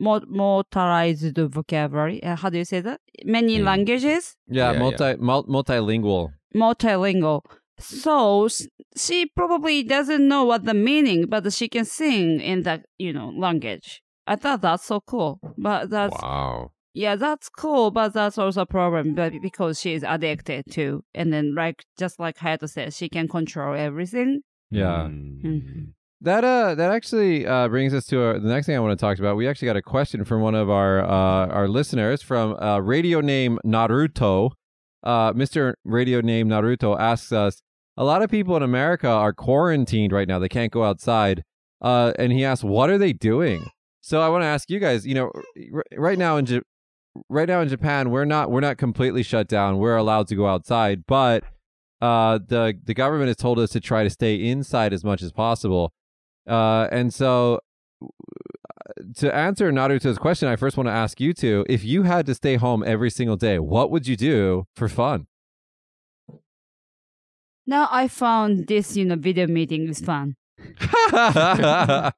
[0.01, 2.23] mo- motorized vocabulary.
[2.23, 3.01] Uh, how do you say that?
[3.25, 3.65] Many Mm.
[3.65, 6.31] languages, Yeah, Yeah, multi Mul- multilingual.
[6.55, 7.43] multilingual.
[7.79, 8.49] So
[8.97, 13.31] she probably doesn't know what the meaning, but she can sing in that, you know,
[13.31, 14.03] language.
[14.27, 15.41] I thought that's so cool.
[15.57, 16.73] But that's, wow.
[16.93, 21.03] yeah, that's cool, but that's also a problem but because she is addicted to.
[21.15, 24.41] And then, like, just like Hayato said, she can control everything.
[24.71, 25.09] Yeah.
[25.09, 25.43] Mm.
[25.45, 25.87] Mhm.
[26.21, 29.01] That uh that actually uh brings us to our, the next thing I want to
[29.01, 29.37] talk about.
[29.37, 33.21] We actually got a question from one of our uh our listeners from uh radio
[33.21, 34.51] name Naruto.
[35.05, 35.75] Uh Mr.
[35.85, 37.63] Radio name Naruto asks us,
[37.99, 40.39] a lot of people in America are quarantined right now.
[40.39, 41.45] They can't go outside.
[41.83, 43.67] Uh and he asks, what are they doing?
[44.01, 45.31] So I want to ask you guys, you know,
[45.75, 46.61] r- right now in Ja-
[47.29, 49.79] right now in Japan, we're not we're not completely shut down.
[49.79, 51.45] We're allowed to go outside, but
[52.01, 55.33] uh, the the government has told us to try to stay inside as much as
[55.33, 55.93] possible.
[56.49, 57.61] Uh, and so,
[59.17, 62.35] to answer Naruto's question, I first want to ask you two: if you had to
[62.35, 65.27] stay home every single day, what would you do for fun?
[67.69, 70.35] Now I found this, you know, video meeting is fun.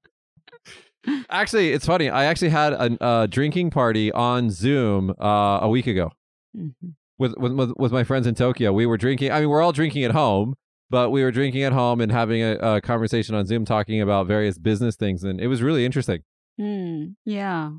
[1.29, 2.09] actually, it's funny.
[2.09, 6.13] I actually had a uh, drinking party on Zoom uh, a week ago
[6.57, 6.95] Mhm.
[7.19, 8.73] with, with with my friends in Tokyo.
[8.73, 9.33] We were drinking.
[9.33, 10.55] I mean, we're all drinking at home,
[10.89, 14.27] but we were drinking at home and having a, a conversation on Zoom, talking about
[14.27, 16.23] various business things, and it was really interesting.
[16.59, 17.09] Hmm.
[17.25, 17.73] Yeah.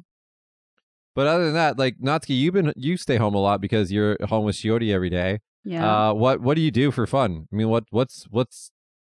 [1.15, 4.17] But other than that, like Natsuki, you've been you stay home a lot because you're
[4.27, 5.39] home with Shiori every day.
[5.64, 6.10] Yeah.
[6.10, 7.48] Uh, what what do you do for fun?
[7.52, 8.70] I mean, what what's what's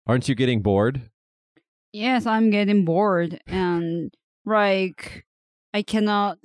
[0.05, 1.09] aren't you getting bored?
[1.93, 4.13] yes, I'm getting bored and
[4.45, 5.25] like
[5.73, 6.39] I cannot.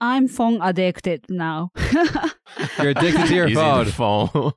[0.00, 1.70] I'm phone addicted now.
[2.78, 3.84] You're addicted to your Using phone.
[3.86, 4.52] the phone.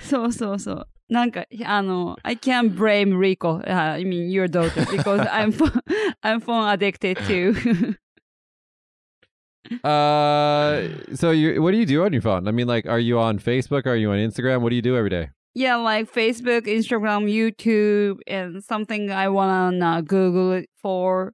[0.00, 0.88] そうそうそう。
[1.08, 5.70] なんか、あの、 I can't blame Rico, uh, I mean your daughter, because I'm pho-
[6.22, 7.54] I'm phone addicted too.
[9.84, 12.48] Uh, so you what do you do on your phone?
[12.48, 13.86] I mean, like, are you on Facebook?
[13.86, 14.60] Are you on Instagram?
[14.62, 15.30] What do you do every day?
[15.54, 21.32] yeah, like Facebook, Instagram, YouTube, and something I wanna Google it for,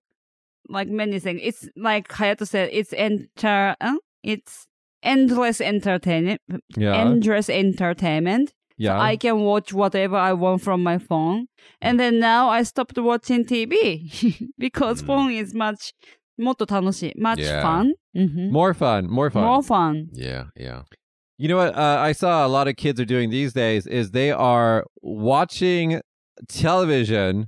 [0.69, 1.41] like many things.
[1.43, 4.67] It's like Hayato said, it's enter, uh, it's
[5.03, 6.41] endless entertainment,
[6.75, 8.55] Yeah, endless entertainment.
[8.79, 8.99] yeah.
[8.99, 11.47] I can watch whatever I want from my phone.
[11.83, 15.07] And then now I stopped watching TV because Mm.
[15.07, 15.93] phone is much
[16.39, 17.63] もっと楽しい much Yeah.
[17.63, 17.93] fun.
[18.16, 18.50] Mhm.
[18.52, 19.44] more fun, more fun.
[19.44, 20.10] More fun.
[20.14, 20.82] yeah, yeah.
[21.38, 21.76] You know what?
[21.76, 26.02] Uh, I saw a lot of kids are doing these days is they are watching
[26.50, 27.48] television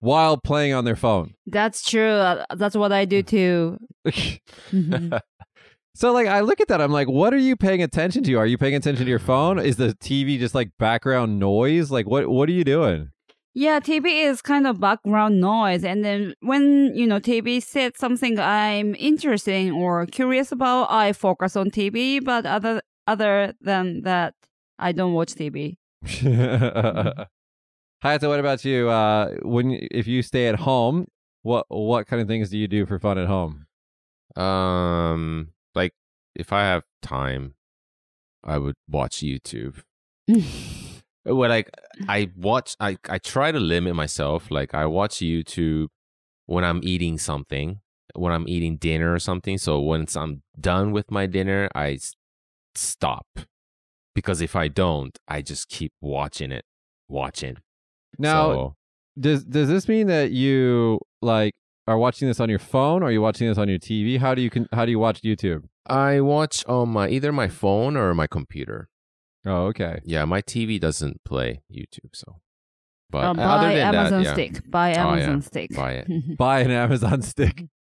[0.00, 1.34] while playing on their phone.
[1.46, 2.10] That's true.
[2.10, 3.78] Uh, That's what I do too.
[4.06, 5.18] Mhm.
[5.94, 8.34] so like I look at that, I'm like, what are you paying attention to?
[8.34, 9.58] Are you paying attention to your phone?
[9.58, 11.90] Is the TV just like background noise?
[11.90, 13.10] Like what what are you doing?
[13.54, 15.84] Yeah, TV is kind of background noise.
[15.84, 21.12] And then when, you know, TV said something I'm interested in or curious about, I
[21.12, 22.22] focus on TV.
[22.22, 24.34] But other, other than that,
[24.78, 25.76] I don't watch TV.
[26.04, 27.28] Hayato,
[28.28, 28.90] what about you?
[28.90, 31.06] Uh, when if you stay at home,
[31.42, 33.66] what what kind of things do you do for fun at home?
[34.36, 35.94] Um, like
[36.34, 37.54] if I have time,
[38.42, 39.82] I would watch YouTube.
[41.24, 42.10] well, like mm-hmm.
[42.10, 44.50] I watch, I I try to limit myself.
[44.50, 45.88] Like I watch YouTube
[46.46, 47.80] when I'm eating something,
[48.14, 49.58] when I'm eating dinner or something.
[49.58, 51.98] So once I'm done with my dinner, I
[52.74, 53.26] stop
[54.14, 56.64] because if I don't, I just keep watching it,
[57.08, 57.56] watching.
[58.18, 58.76] Now, So-
[59.18, 61.54] does does this mean that you like
[61.86, 64.18] are watching this on your phone or are you watching this on your TV?
[64.18, 65.64] How do you can how do you watch YouTube?
[65.86, 68.88] I watch on my either my phone or my computer.
[69.46, 70.00] Oh, okay.
[70.04, 72.40] Yeah, my TV doesn't play YouTube, so.
[73.10, 74.70] But Uh, other buy than Amazon that, yeah, stick.
[74.70, 75.02] Buy Oh, yeah.
[75.10, 75.70] Amazon stick.
[75.76, 76.36] buy it.
[76.38, 77.64] Buy an Amazon stick.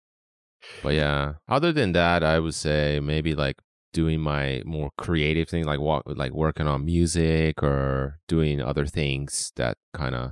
[0.82, 3.57] But yeah, other than that, I would say maybe like
[3.91, 9.51] doing my more creative thing, like walk, like working on music or doing other things
[9.57, 10.32] that kind of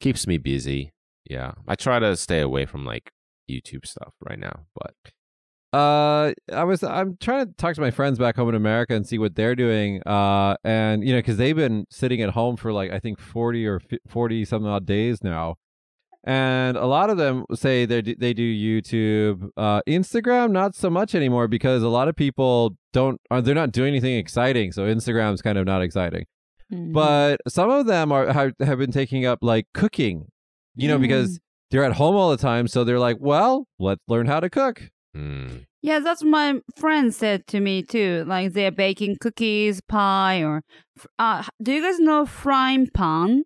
[0.00, 0.92] keeps me busy.
[1.28, 3.10] Yeah, I try to stay away from like
[3.50, 4.94] YouTube stuff right now, but
[5.72, 9.06] Uh, I was I'm trying to talk to my friends back home in America and
[9.06, 10.00] see what they're doing.
[10.06, 13.66] Uh, and you know, because they've been sitting at home for like I think forty
[13.66, 15.56] or forty something odd days now,
[16.24, 20.88] and a lot of them say they do, they do YouTube, uh, Instagram not so
[20.88, 24.86] much anymore because a lot of people don't are they're not doing anything exciting, so
[24.86, 26.24] Instagram's kind of not exciting.
[26.72, 26.92] Mhm.
[26.92, 30.26] But some of them are have, have been taking up like cooking,
[30.74, 31.38] you know, because
[31.70, 34.90] they're at home all the time, so they're like, well, let's learn how to cook.
[35.16, 38.24] Mm, Yeah, that's what my friend said to me too.
[38.26, 40.62] Like they're baking cookies, pie, or
[41.18, 43.44] uh, do you guys know frying pan?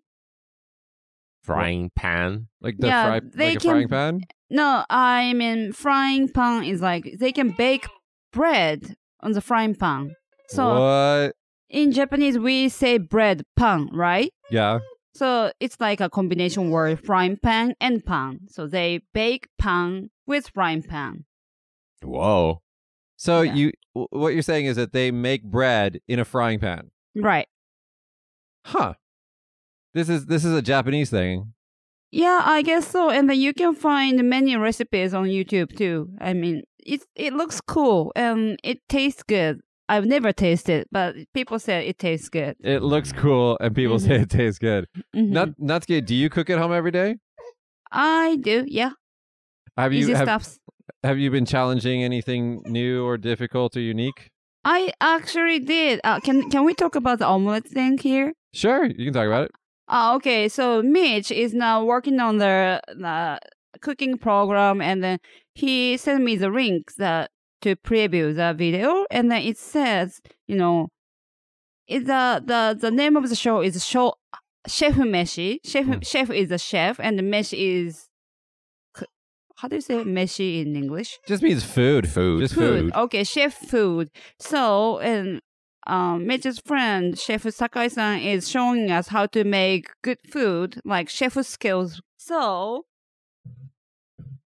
[1.43, 2.47] frying pan.
[2.61, 4.21] Like the Yeah, fry, they like a can- frying pan.
[4.49, 7.87] No, I mean frying pan is like they can bake
[8.33, 10.15] bread on the frying pan.
[10.49, 11.35] So what?
[11.69, 14.31] in Japanese we say bread pan, right?
[14.51, 14.79] Yeah.
[15.13, 18.41] So it's like a combination word frying pan and pan.
[18.49, 21.25] So they bake pan with frying pan.
[22.03, 22.61] Whoa.
[23.17, 23.53] So Yeah.
[23.53, 26.91] you, what you're saying is that they make bread in a frying pan.
[27.15, 27.47] Right.
[28.65, 28.93] Huh.
[29.93, 31.53] This is this is a Japanese thing.
[32.11, 33.09] Yeah, I guess so.
[33.09, 36.09] And then you can find many recipes on YouTube too.
[36.19, 39.59] I mean, it it looks cool and it tastes good.
[39.89, 42.55] I've never tasted, but people say it tastes good.
[42.61, 44.21] It looks cool, and people say Mhm.
[44.23, 44.87] it tastes good.
[45.13, 45.29] Mhm.
[45.29, 47.17] Not Natsuki, do you cook at home every day?
[47.91, 48.91] I do, yeah.
[49.77, 50.59] Have you Easy have, stuffs.
[51.03, 54.29] Have you been challenging anything new or difficult or unique?
[54.63, 55.99] I actually did.
[56.03, 58.33] Uh, can can we talk about the omelet thing here?
[58.53, 59.51] Sure, you can talk about it.
[59.87, 63.39] Uh, okay, so Mitch is now working on the, the
[63.81, 65.17] cooking program, and then
[65.55, 67.31] he sent me the link that
[67.61, 70.89] to preview the video, and then it says, you know,
[71.87, 74.13] is the the the name of the show is show
[74.67, 75.57] Chef Meshi.
[75.65, 76.05] Chef Mm.
[76.05, 78.07] chef is a chef, and Meshi is
[79.61, 81.19] how do you say meshi in English?
[81.27, 82.09] Just means food.
[82.09, 82.41] Food.
[82.41, 82.85] Just Food.
[82.85, 82.95] food.
[82.95, 84.09] Okay, chef food.
[84.39, 85.39] So and
[85.85, 91.33] um, Mitch's friend Chef Sakai-san is showing us how to make good food, like chef
[91.45, 92.01] skills.
[92.17, 92.85] So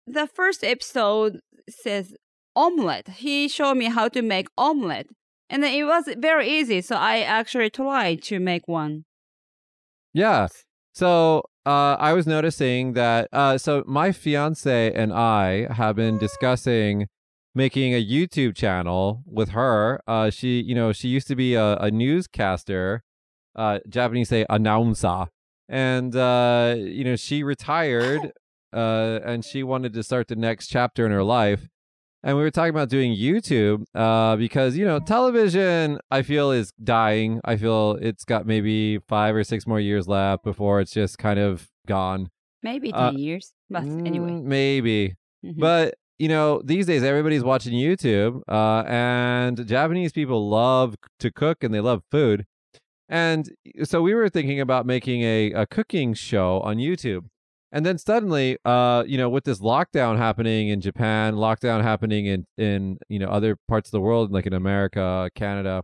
[0.06, 1.40] the first episode
[1.70, 2.14] says
[2.54, 3.08] omelette.
[3.08, 5.08] He showed me how to make omelette.
[5.50, 9.06] And it was very easy, so I actually tried to make one.
[10.14, 10.48] Yeah.
[10.92, 13.28] So uh, I was noticing that.
[13.34, 17.08] Uh, so my fiance and I have been discussing
[17.54, 20.00] making a YouTube channel with her.
[20.08, 23.04] Uh, she, you know, she used to be a, a newscaster.
[23.54, 25.26] Uh, Japanese say announcer,
[25.68, 28.32] and uh, you know, she retired.
[28.74, 31.70] Uh, and she wanted to start the next chapter in her life.
[32.28, 36.74] And we were talking about doing YouTube uh, because, you know, television, I feel, is
[36.84, 37.40] dying.
[37.46, 41.40] I feel it's got maybe five or six more years left before it's just kind
[41.40, 42.28] of gone.
[42.62, 43.54] Maybe 10 Uh, years.
[43.70, 44.32] But anyway.
[44.32, 45.16] Mm, Maybe.
[45.46, 45.58] Mhm.
[45.58, 51.64] But, you know, these days everybody's watching YouTube uh, and Japanese people love to cook
[51.64, 52.46] and they love food.
[53.08, 53.50] And
[53.86, 57.28] so we were thinking about making a, a cooking show on YouTube.
[57.72, 62.46] And then suddenly, uh, you know, with this lockdown happening in Japan, lockdown happening in
[62.58, 65.84] in you know other parts of the world, like in America, Canada,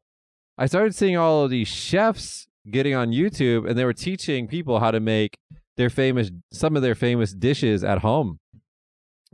[0.57, 4.79] I started seeing all of these chefs getting on YouTube, and they were teaching people
[4.79, 5.37] how to make
[5.75, 8.39] their famous some of their famous dishes at home.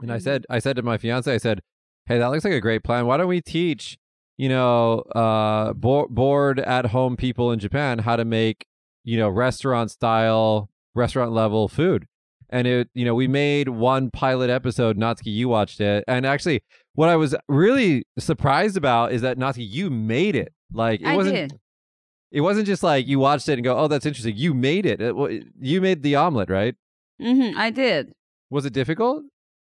[0.01, 0.21] And I Mhm.
[0.23, 1.61] said, I said to my fiance, I said,
[2.07, 3.05] "Hey, that looks like a great plan.
[3.05, 3.97] Why don't we teach,
[4.37, 8.65] you know, uh, bo- bored at home people in Japan how to make,
[9.03, 12.07] you know, restaurant style, restaurant level food?"
[12.50, 16.62] and it you know we made one pilot episode natsuki you watched it and actually
[16.94, 21.16] what i was really surprised about is that natsuki you made it like it I
[21.16, 21.60] wasn't did.
[22.30, 25.00] it wasn't just like you watched it and go oh that's interesting you made it,
[25.00, 26.74] it wa- you made the omelet right
[27.20, 28.12] hmm I did.
[28.50, 29.22] was it difficult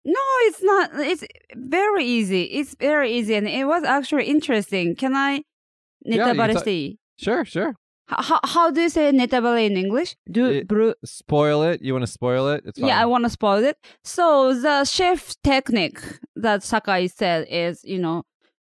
[0.08, 0.92] No, it's not.
[1.12, 1.24] It's
[1.56, 2.44] very easy.
[2.60, 4.94] It's very easy, and it was actually interesting.
[4.96, 5.32] Can I
[6.06, 7.74] you netabare ta-していい sure sure
[8.19, 10.17] How, how do you say netabare in English?
[10.31, 12.89] Do It- bru- spoil it you want to spoil it it's fine.
[12.89, 13.77] Yeah, I want to spoil it.
[14.05, 16.01] So the chef technique
[16.37, 18.25] that Sakai said is, you know,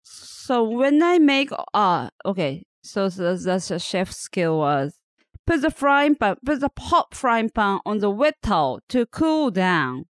[0.03, 4.99] so when I make, ah, okay, so the, the chef skill was
[5.47, 9.51] put the frying pan, put the hot frying pan on the wet towel to cool
[9.51, 10.05] down.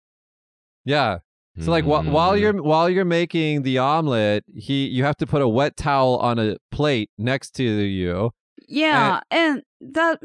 [0.85, 1.19] yeah
[1.59, 2.39] so like wh- while Mm.
[2.41, 6.39] you're while you're making the omelet he you have to put a wet towel on
[6.39, 8.31] a plate next to you
[8.71, 10.19] Yeah, and that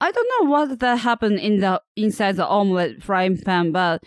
[0.00, 4.02] I don't know what that happened in the inside the omelet frying pan, but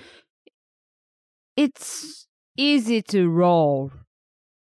[1.56, 2.28] it's
[2.58, 3.92] easy to roll.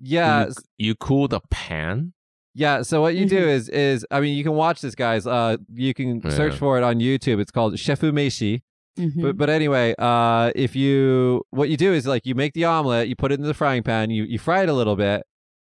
[0.00, 0.52] yeah you,
[0.88, 2.12] you cool the pan.
[2.54, 3.48] Yeah, so what you do Mhm.
[3.56, 5.26] is is I mean you can watch this guys.
[5.26, 7.40] Uh you can search for it on YouTube.
[7.40, 8.62] It's called Chef Meshi.
[8.98, 9.22] Mhm.
[9.22, 13.08] But but anyway, uh if you what you do is like you make the omelet,
[13.08, 15.22] you put it in the frying pan, you you fry it a little bit,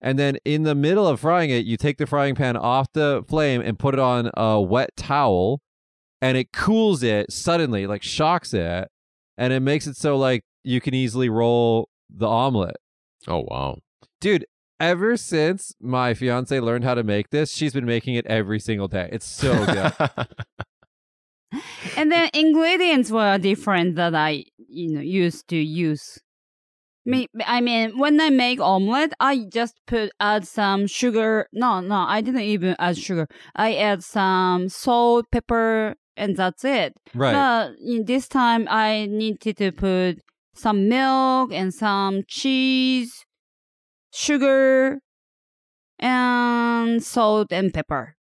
[0.01, 3.23] and then in the middle of frying it, you take the frying pan off the
[3.27, 5.61] flame and put it on a wet towel
[6.21, 8.89] and it cools it suddenly, like shocks it,
[9.37, 12.77] and it makes it so like you can easily roll the omelet.
[13.27, 13.77] Oh wow.
[14.19, 14.45] Dude,
[14.79, 18.87] ever since my fiance learned how to make this, she's been making it every single
[18.87, 19.09] day.
[19.11, 19.93] It's so good.
[21.97, 26.19] and then ingredients were different that I you know used to use.
[27.07, 31.47] Me, I mean, when I make omelet, I just put add some sugar.
[31.53, 33.27] No, no, I didn't even add sugar.
[33.55, 36.97] I add some salt, pepper, and that's it.
[37.15, 37.31] right.
[37.31, 40.19] But in this time, I needed to put
[40.53, 43.25] some milk and some cheese,
[44.13, 44.99] sugar,
[45.99, 48.17] and salt and pepper.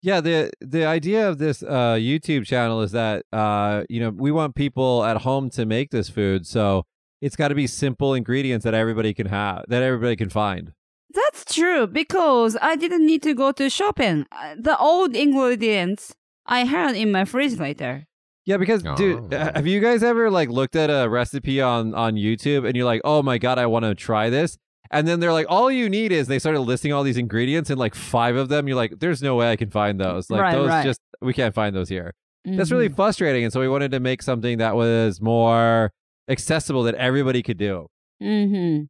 [0.00, 4.30] Yeah, the the idea of this uh, YouTube channel is that uh, you know we
[4.30, 6.86] want people at home to make this food, so
[7.20, 10.72] it's got to be simple ingredients that everybody can have, that everybody can find.
[11.12, 14.26] That's true because I didn't need to go to shopping.
[14.30, 16.14] Uh, The old ingredients
[16.46, 18.06] I had in my refrigerator.
[18.46, 19.36] Yeah, because dude, Oh.
[19.36, 22.84] uh, have you guys ever like looked at a recipe on on YouTube and you're
[22.86, 24.56] like, oh my god, I want to try this,
[24.90, 27.78] and then they're like, all you need is they started listing all these ingredients and
[27.78, 30.30] like five of them, you're like, there's no way I can find those.
[30.30, 30.84] Like Right, those right.
[30.84, 32.14] just we can't find those here.
[32.44, 32.72] That's Mhm.
[32.72, 35.92] really frustrating, and so we wanted to make something that was more
[36.30, 37.86] accessible that everybody could do.
[38.22, 38.88] Mhm.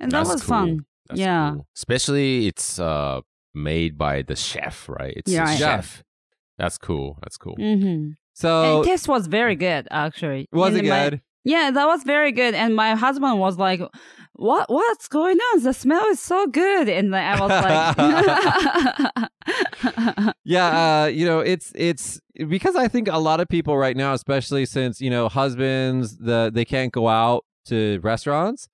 [0.00, 0.48] And that That's was cool.
[0.48, 0.80] fun.
[1.08, 1.52] That's Yeah.
[1.54, 1.66] cool.
[1.76, 3.20] Especially it's uh
[3.54, 5.14] made by the chef, right?
[5.16, 5.58] It's Yeah, a right.
[5.58, 6.02] chef.
[6.58, 7.18] That's cool.
[7.22, 7.56] That's cool.
[7.56, 10.48] hmm So and taste was very good, actually.
[10.52, 11.20] was it And my- good?
[11.44, 12.54] Yeah, that was very good.
[12.54, 13.80] And my husband was like,
[14.40, 14.70] "What?
[14.70, 15.62] What's going on?
[15.62, 19.30] The smell is so good." And I was like,
[20.44, 24.12] yeah, uh, you know, it's it's because I think a lot of people right now,
[24.14, 28.68] especially since you know husbands, the they can't go out to restaurants,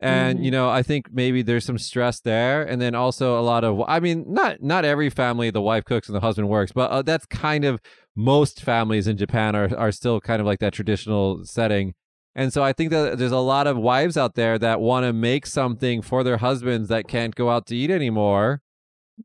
[0.00, 0.44] and Mhm.
[0.44, 3.82] you know, I think maybe there's some stress there, and then also a lot of,
[3.86, 7.02] I mean, not not every family the wife cooks and the husband works, but uh,
[7.02, 7.80] that's kind of
[8.16, 11.94] most families in Japan are are still kind of like that traditional setting.
[12.34, 15.12] And so I think that there's a lot of wives out there that want to
[15.12, 18.60] make something for their husbands that can't go out to eat anymore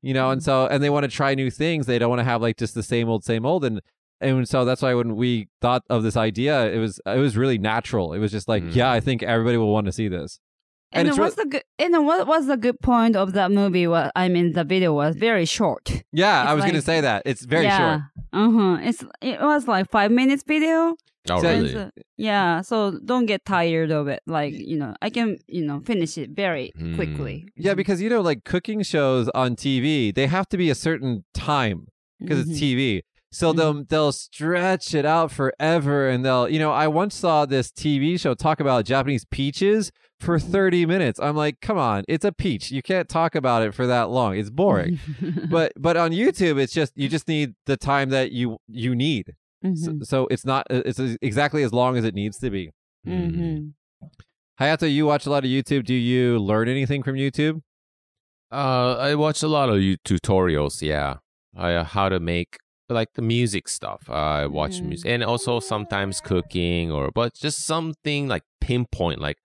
[0.02, 2.24] you know and so and they want to try new things they don't want to
[2.26, 3.82] have like just the same old same old and
[4.20, 7.58] and so that's why when we thought of this idea it was it was really
[7.58, 8.76] natural it was just like Mm.
[8.76, 10.40] yeah i think everybody will want to see this
[10.92, 11.64] And And, what's the good?
[11.80, 13.88] And what was the good point of that movie?
[13.88, 15.86] What I mean, the video was very short.
[16.12, 17.78] yeah It's i was gonna say that it's very yeah.
[17.80, 18.02] short
[18.34, 18.78] Uh huh.
[18.90, 20.96] It's it was like five minutes video.
[21.30, 21.90] Oh, So- really?
[22.18, 22.62] yeah.
[22.62, 24.22] So don't get tired of it.
[24.28, 26.96] Like you know, I can you know finish it very Hmm.
[26.96, 27.48] quickly.
[27.56, 31.24] yeah because you know like cooking shows on tv they have to be a certain
[31.34, 31.88] time
[32.20, 32.50] because Mhm.
[32.52, 33.02] it's tv
[33.32, 37.72] so they'll they'll stretch it out forever and they'll you know i once saw this
[37.72, 42.32] tv show talk about japanese peaches for 30 minutes i'm like come on it's a
[42.32, 45.00] peach you can't talk about it for that long it's boring
[45.50, 49.34] but but on youtube it's just you just need the time that you you need
[49.76, 50.06] so, Mhm.
[50.06, 52.72] so it's not it's exactly as long as it needs to be
[53.06, 53.32] Mm.
[53.32, 53.74] Mhm.
[54.60, 57.62] hayato you watch a lot of youtube do you learn anything from youtube
[58.52, 60.82] Uh, I watch a lot of you tutorials.
[60.82, 61.18] Yeah,
[61.58, 62.58] uh, how to make
[62.90, 64.10] like the music stuff.
[64.10, 64.86] I watch Mm.
[64.88, 69.36] music and also sometimes cooking or but just something like pinpoint like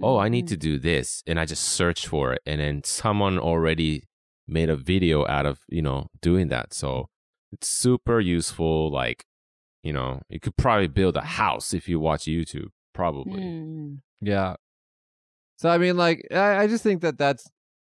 [0.00, 0.70] oh I need to Mm-hmm.
[0.70, 4.04] do this and I just search for it and then someone already
[4.46, 6.72] made a video out of you know doing that.
[6.72, 7.08] So
[7.50, 8.92] it's super useful.
[8.92, 9.24] Like
[9.82, 12.68] you know you could probably build a house if you watch YouTube.
[12.94, 13.40] Probably.
[13.40, 13.98] Mm.
[14.20, 14.56] yeah
[15.56, 17.48] so i mean like i, I just think that that's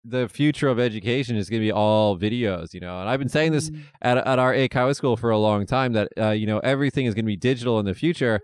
[0.05, 3.29] the future of education is going to be all videos you know and i've been
[3.29, 3.83] saying this Mm.
[4.03, 7.15] at, at our Eikaiwa school for a long time that uh, you know everything is
[7.15, 8.41] going to be digital in the future.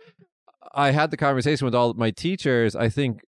[0.75, 2.75] I had the conversation with all my teachers.
[2.77, 3.23] I think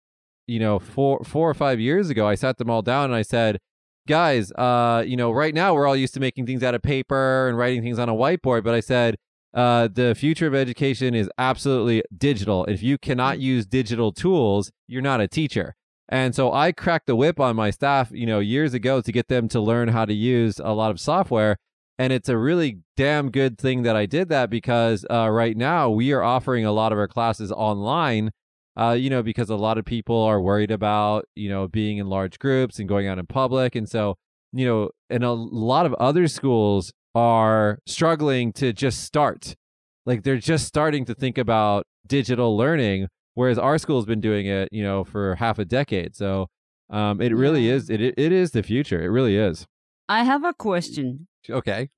[0.47, 2.27] you know four four or five years ago.
[2.29, 3.59] I sat them all down and I said,
[4.07, 7.49] guys, uh, you know, right now we're all used to making things out of paper
[7.49, 9.17] and writing things on a whiteboard, but I said.
[9.55, 12.65] Uh, the future of education is absolutely digital.
[12.67, 15.75] If you cannot use digital tools, you're not a teacher.
[16.09, 19.29] And so I cracked the whip on my staff, you know, years ago to get
[19.29, 21.57] them to learn how to use a lot of software.
[21.99, 25.91] And it's a really damn good thing that I did that because uh, right now
[25.91, 28.31] we are offering a lot of our classes online,
[28.79, 32.07] uh, you know, because a lot of people are worried about, you know, being in
[32.07, 33.75] large groups and going out in public.
[33.75, 34.17] And so,
[34.53, 39.57] you know, and a lot of other schools are struggling to just start.
[40.05, 44.69] Like they're just starting to think about digital learning, whereas our school's been doing it,
[44.71, 46.15] you know, for half a decade.
[46.15, 46.49] So
[46.91, 49.03] um, it really is, it, it is the future.
[49.03, 49.67] It really is.
[50.09, 51.27] I have a question.
[51.49, 51.89] Okay.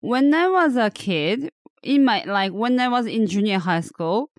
[0.00, 1.50] When I was a kid,
[1.82, 4.30] in my like when I was in junior high school,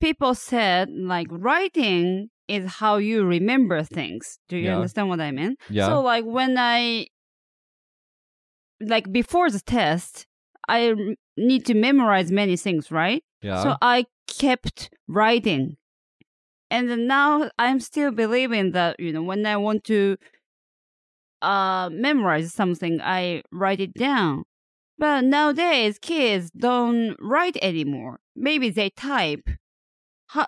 [0.00, 4.38] people said like writing is how you remember things.
[4.48, 4.76] Do you Yeah.
[4.76, 5.56] understand what I mean?
[5.68, 5.86] Yeah.
[5.88, 7.06] So like when I
[8.88, 10.26] like before the test,
[10.68, 10.94] I
[11.36, 13.22] need to memorize many things, right?
[13.42, 13.62] yeah.
[13.62, 15.76] So I kept writing.
[16.70, 20.16] And now I'm still believing that, you know, when I want to
[21.42, 24.44] uh memorize something, I write it down.
[24.96, 28.20] But nowadays kids don't write anymore.
[28.34, 29.48] Maybe they type.
[30.28, 30.46] How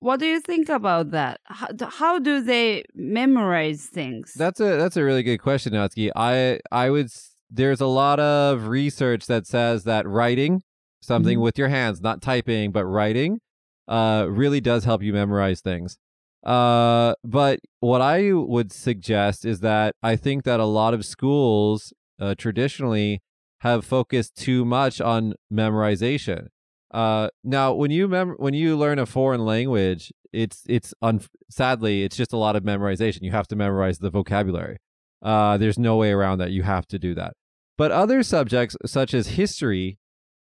[0.00, 1.40] what do you think about that?
[1.44, 4.34] How, how do they memorize things?
[4.34, 6.10] That's a that's a really good question, Natsuki.
[6.16, 7.10] I I would
[7.50, 10.62] there's a lot of research that says that writing
[11.02, 11.42] something Mhm.
[11.42, 13.38] with your hands, not typing, but writing,
[13.86, 15.98] uh, really does help you memorize things.
[16.44, 21.92] Uh, but what I would suggest is that I think that a lot of schools
[22.18, 23.20] uh, traditionally
[23.60, 26.46] have focused too much on memorization.
[26.92, 31.20] Uh, now, when you mem- when you learn a foreign language, it's it's un-
[31.50, 33.22] sadly it's just a lot of memorization.
[33.22, 34.78] You have to memorize the vocabulary.
[35.22, 36.50] Uh, there's no way around that.
[36.50, 37.34] You have to do that.
[37.78, 39.98] But other subjects such as history,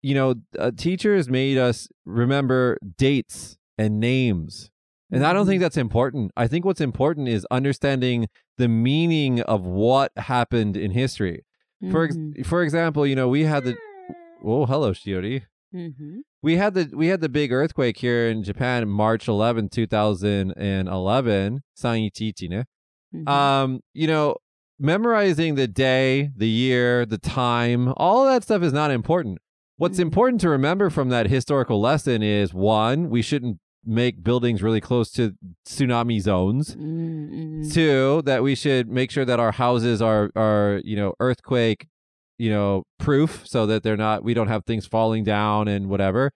[0.02, 4.70] you know, uh, teachers made us remember dates and names.
[5.10, 6.32] And I don't think that's important.
[6.36, 8.26] I think what's important is understanding
[8.58, 11.44] the meaning of what happened in history.
[11.90, 12.44] For ex- Mhm.
[12.44, 13.76] for example, you know, we had the
[14.44, 15.42] Oh, hello, Shiori.
[15.74, 16.18] Mhm.
[16.42, 22.64] We had the we had the big earthquake here in Japan March 11, 2011, 311ね.
[23.14, 23.28] Mhm.
[23.28, 24.36] Um, you know,
[24.78, 29.38] memorizing the day, the year, the time, all that stuff is not important.
[29.76, 30.02] What's Mhm.
[30.02, 35.10] important to remember from that historical lesson is one, we shouldn't make buildings really close
[35.12, 35.32] to
[35.66, 36.74] tsunami zones.
[36.74, 37.30] Mm,
[37.62, 37.72] mm.
[37.72, 41.86] Two, that we should make sure that our houses are are, you know, earthquake
[42.40, 46.30] you know, proof so that they're not we don't have things falling down and whatever.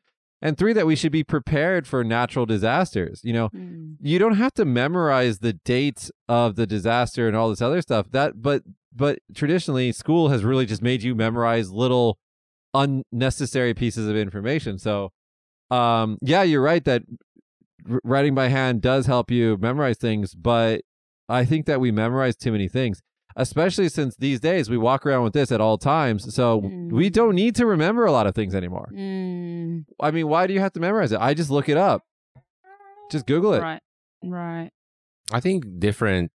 [0.44, 3.20] And three that we should be prepared for natural disasters.
[3.22, 3.96] You know, Mm.
[4.00, 8.10] you don't have to memorize the dates of the disaster and all this other stuff.
[8.10, 8.64] That but
[8.94, 12.18] but traditionally school has really just made you memorize little
[12.74, 14.78] unnecessary pieces of information.
[14.78, 15.10] So
[15.70, 17.02] um yeah, you're right that
[18.04, 20.82] writing by hand does help you memorize things, but
[21.28, 23.00] I think that we memorize too many things.
[23.36, 26.34] Especially since these days we walk around with this at all times.
[26.34, 26.92] So Mm.
[26.92, 28.90] we don't need to remember a lot of things anymore.
[28.94, 29.84] Mm.
[30.00, 31.20] I mean, why do you have to memorize it?
[31.20, 32.02] I just look it up.
[33.10, 33.60] Just Google it.
[33.60, 33.80] Right.
[34.24, 34.70] Right.
[35.32, 36.30] I think different.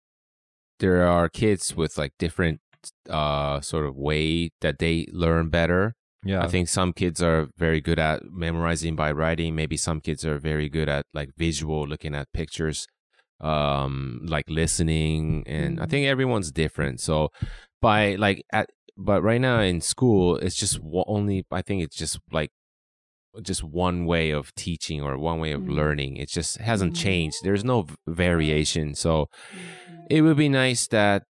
[0.80, 2.60] There are kids with like different
[3.08, 5.94] uh sort of way that they learn better.
[6.24, 6.42] Yeah.
[6.42, 9.54] I think some kids are very good at memorizing by writing.
[9.54, 12.86] Maybe some kids are very good at like visual, looking at pictures,
[13.42, 15.42] um, like listening.
[15.46, 15.90] And I Mhm.
[15.90, 17.00] think everyone's different.
[17.00, 17.28] So
[17.80, 22.18] by like at, but right now in school, it's just only, I think it's just
[22.30, 22.50] like,
[23.42, 25.74] just one way of teaching or one way of Mhm.
[25.74, 26.16] learning.
[26.18, 27.02] It just hasn't Mhm.
[27.02, 27.36] changed.
[27.42, 28.94] There's no variation.
[28.94, 29.28] So
[30.10, 31.22] it would be nice that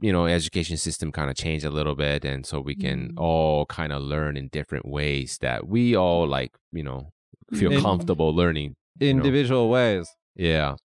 [0.00, 3.18] you know education system kind of change a little bit and so we can Mhm.
[3.20, 7.10] all kind of learn in different ways that we all like you know
[7.52, 9.16] feel And- comfortable learning you know.
[9.16, 10.06] Individual ways.
[10.36, 10.76] yeah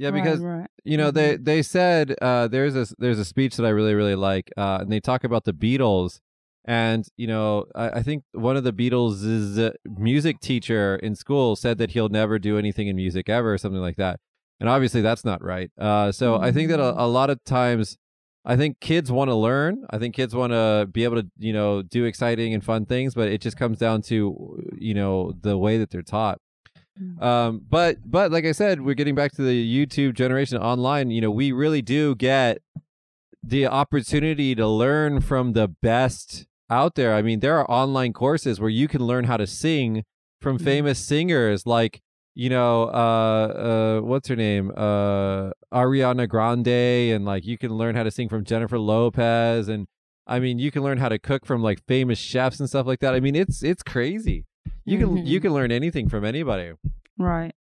[0.00, 0.66] Yeah, because right.
[0.82, 4.14] you know they they said uh, there's a there's a speech that I really really
[4.14, 6.20] like, uh, and they talk about the Beatles,
[6.64, 11.76] and you know I, I think one of the Beatles' music teacher in school said
[11.76, 14.20] that he'll never do anything in music ever, or something like that,
[14.58, 15.70] and obviously that's not right.
[15.78, 17.98] Uh, so I think that a, a lot of times.
[18.42, 19.84] I think kids want to learn.
[19.90, 23.14] I think kids want to be able to, you know, do exciting and fun things,
[23.14, 26.38] but it just comes down to, you know, the way that they're taught.
[27.00, 27.22] Mm.
[27.22, 31.10] Um, but but like I said, we're getting back to the YouTube generation online.
[31.10, 32.58] You know, we really do get
[33.42, 37.14] the opportunity to learn from the best out there.
[37.14, 40.04] I mean, there are online courses where you can learn how to sing
[40.40, 40.64] from Mhm.
[40.64, 42.00] famous singers like
[42.34, 47.94] you know uh uh what's her name uh Ariana Grande and like you can learn
[47.94, 49.86] how to sing from Jennifer Lopez and
[50.26, 53.00] I mean you can learn how to cook from like famous chefs and stuff like
[53.00, 53.14] that.
[53.14, 54.46] I mean it's it's crazy.
[54.84, 55.26] You can Mhm.
[55.26, 56.72] you can learn anything from anybody.
[57.18, 57.52] Right.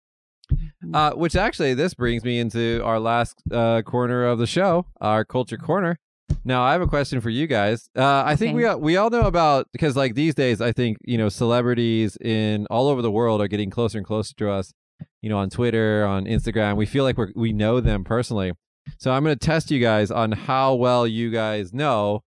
[0.93, 5.23] Uh, which actually, this brings me into our last uh, corner of the show, our
[5.23, 5.99] culture corner.
[6.43, 7.89] Now, I have a question for you guys.
[7.95, 10.97] Uh, I think we all, we all know about because like these days, I think
[11.03, 14.73] you know celebrities in all over the world are getting closer and closer to us.
[15.21, 18.53] You know, on Twitter, on Instagram, we feel like we we know them personally.
[18.97, 22.23] So I'm going to test you guys on how well you guys know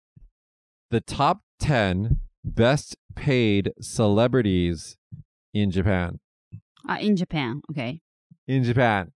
[0.91, 4.97] the top ten best paid celebrities
[5.53, 6.19] in Japan.
[6.87, 7.61] Uh, in Japan.
[7.71, 8.01] Okay.
[8.47, 9.11] In Japan.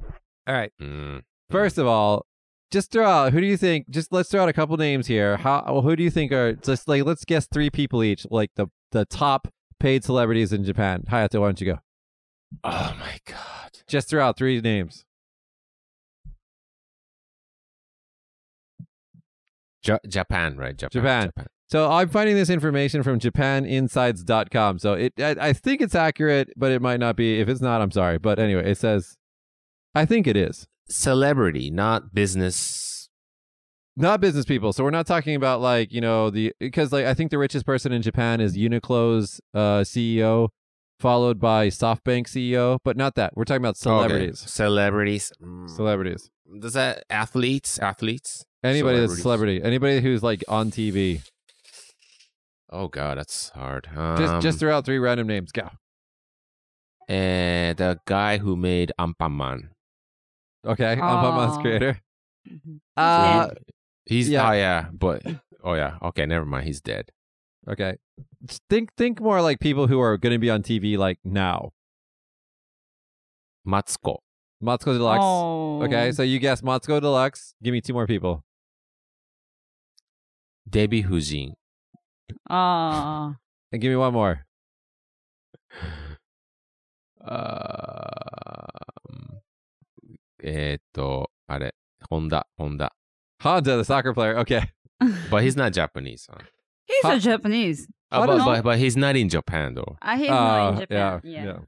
[0.00, 0.72] All right.
[0.80, 1.22] Mm.
[1.50, 2.26] First of all,
[2.70, 3.88] just throw out who do you think?
[3.88, 5.36] Just let's throw out a couple names here.
[5.38, 8.66] How who do you think are just like let's guess three people each, like the
[8.92, 9.48] the top
[9.80, 11.04] paid celebrities in Japan.
[11.08, 11.78] Hayato, why don't you go?
[12.64, 15.04] oh my god Just throw out three names.
[19.84, 20.90] Ja- japan right japan
[21.26, 21.32] Japan.
[21.70, 24.78] So I'm finding this information from JapanInsides.com.
[24.78, 27.40] So it I, I think it's accurate, but it might not be.
[27.40, 28.18] If it's not, I'm sorry.
[28.18, 29.16] But anyway, it says
[29.94, 30.66] I think it is.
[30.88, 33.08] celebrity not business
[33.96, 34.72] Not business people.
[34.72, 37.66] So we're not talking about like, you know, the because like I think the richest
[37.66, 40.48] person in Japan is Uniqlo's uh CEO,
[41.00, 43.32] followed by SoftBank CEO, but not that.
[43.36, 44.42] We're talking about celebrities.
[44.42, 44.50] Okay.
[44.50, 45.68] celebrities Mm.
[45.68, 46.30] Celebrities.
[46.60, 49.62] does that athletes athletes Anybody that's a celebrity.
[49.62, 51.22] Anybody who's like on TV.
[52.70, 53.88] Oh god that's hard
[54.18, 55.52] Just um, just throw out three random names.
[55.52, 55.68] Go.
[57.08, 59.70] and the guy who made Anpanman.
[60.66, 60.96] Okay.
[60.96, 61.60] Anpanman's Oh.
[61.62, 62.00] creator.
[62.48, 62.80] Mhm.
[62.96, 63.48] Uh.
[64.06, 64.48] He's yeah.
[64.48, 65.22] oh yeah, but
[65.62, 66.66] oh yeah, okay, never mind.
[66.66, 67.10] He's dead.
[67.68, 67.96] okay.
[68.70, 71.72] Think think more like people who are gonna be on TV like now.
[73.66, 74.18] Matsuko.
[74.62, 75.20] Matsuko Deluxe.
[75.22, 75.82] Oh.
[75.84, 77.54] Okay, so you guess Matsuko Deluxe.
[77.62, 78.42] Give me two more people.
[80.68, 81.52] Dewi Fujin.
[82.49, 83.37] Ah.
[83.71, 84.45] And give me one more.
[87.25, 89.41] Um,
[90.43, 91.73] えーっと、あれ、
[92.09, 92.89] Honda, Honda.
[93.41, 94.37] Honda, the soccer player.
[94.39, 94.61] Okay.
[95.29, 96.27] But he's not Japanese.
[96.29, 96.37] Huh?
[96.85, 97.13] He's Huh?
[97.13, 97.87] a Japanese.
[98.11, 99.97] Uh, What but, is- but, but he's not in Japan though.
[100.01, 101.21] Uh, he's not in Uh, Japan.
[101.23, 101.59] yeah, Yeah.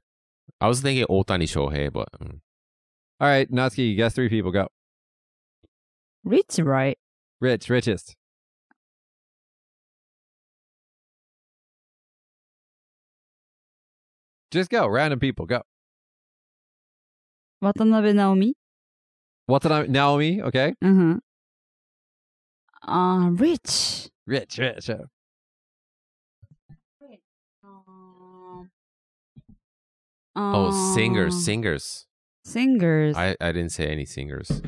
[0.60, 2.40] I was thinking Otani Shohei, but mm.
[3.20, 4.52] All right, Natsuki, you guess three people.
[4.52, 4.68] Go.
[6.24, 6.98] Rich, right?
[7.40, 8.14] Rich, richest.
[14.51, 14.87] Just go.
[14.87, 15.45] Random people.
[15.45, 15.61] Go.
[17.61, 18.53] Watanabe Naomi.
[19.47, 20.41] Watanabe Naomi.
[20.41, 20.73] Okay.
[20.83, 21.17] Uh-huh.
[22.87, 24.09] Uh, rich.
[24.25, 24.89] Rich, rich.
[24.89, 24.97] uh,
[30.33, 32.05] Um, Oh, uh, singers, singers.
[32.45, 33.15] Singers.
[33.17, 34.61] I, I didn't say any singers.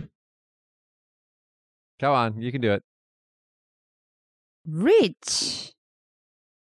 [1.99, 2.83] Come on, you can do it.
[4.67, 5.73] Rich.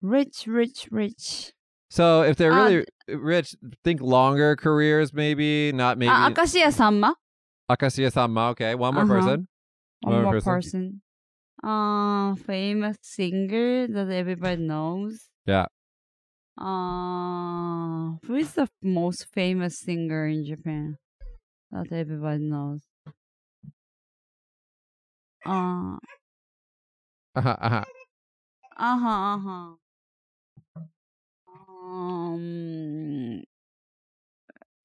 [0.03, 1.53] Rich, rich, rich.
[1.91, 6.11] So if they're Uh, really rich, think longer careers, maybe not maybe.
[6.11, 7.15] Ah, Akashiya Sanma.
[7.69, 8.51] Akashiya Sanma.
[8.53, 9.15] Okay, one more Uh-huh.
[9.21, 9.49] person.
[10.03, 10.55] One One more person.
[10.55, 11.03] person.
[11.63, 15.29] Uh, famous singer that everybody knows.
[15.47, 15.67] Yeah.
[16.57, 20.97] Uh, who is the most famous singer in Japan
[21.71, 22.83] that everybody knows?
[25.45, 25.99] Uh,
[27.35, 27.85] Uh-huh, uh-huh.
[28.77, 29.75] uh-huh, uh-huh.
[31.83, 33.43] Um,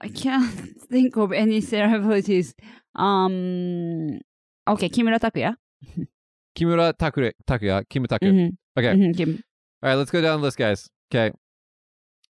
[0.01, 0.51] I can't
[0.89, 2.53] think of any celebrities.
[2.95, 4.19] Um,
[4.67, 5.55] okay, Kimura Takuya.
[6.57, 8.25] Kimura Takure, Takuya, Kim Taku.
[8.25, 8.93] Mhm, Okay.
[8.93, 9.41] mhm, Kim.
[9.83, 10.87] All right, let's go down the list, guys.
[11.13, 11.31] Okay.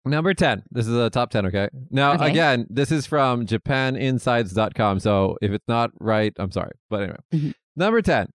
[0.08, 0.64] Number 10.
[0.72, 1.68] This is a top 10, okay?
[1.90, 2.30] Now, Okay.
[2.30, 5.00] again, this is from japaninsides.com.
[5.00, 6.74] So if it's not right, I'm sorry.
[6.90, 7.18] But anyway.
[7.34, 7.54] Mhm.
[7.76, 8.28] Number 10.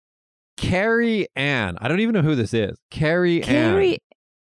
[0.56, 1.76] Carrie Ann.
[1.80, 2.76] I don't even know who this is.
[2.90, 3.72] Carrie Ann.
[3.72, 3.98] Carrie,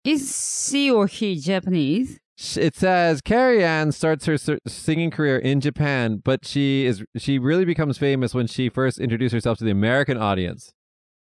[0.05, 2.19] is she or he Japanese?
[2.57, 4.37] It says Carrie Ann starts her
[4.67, 9.33] singing career in Japan, but she is she really becomes famous when she first introduced
[9.33, 10.73] herself to the American audience.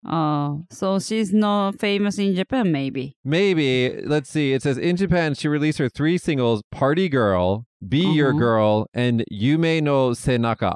[0.05, 3.15] Oh, so she's not famous in Japan, maybe.
[3.23, 4.53] Maybe, let's see.
[4.53, 8.39] It says in Japan, she released her three singles Party Girl, Be Your Uh-huh.
[8.39, 10.73] Girl, and Yume no Senaka.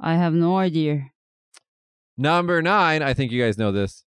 [0.00, 1.10] I have no idea.
[2.16, 4.04] Number nine, I think you guys know this.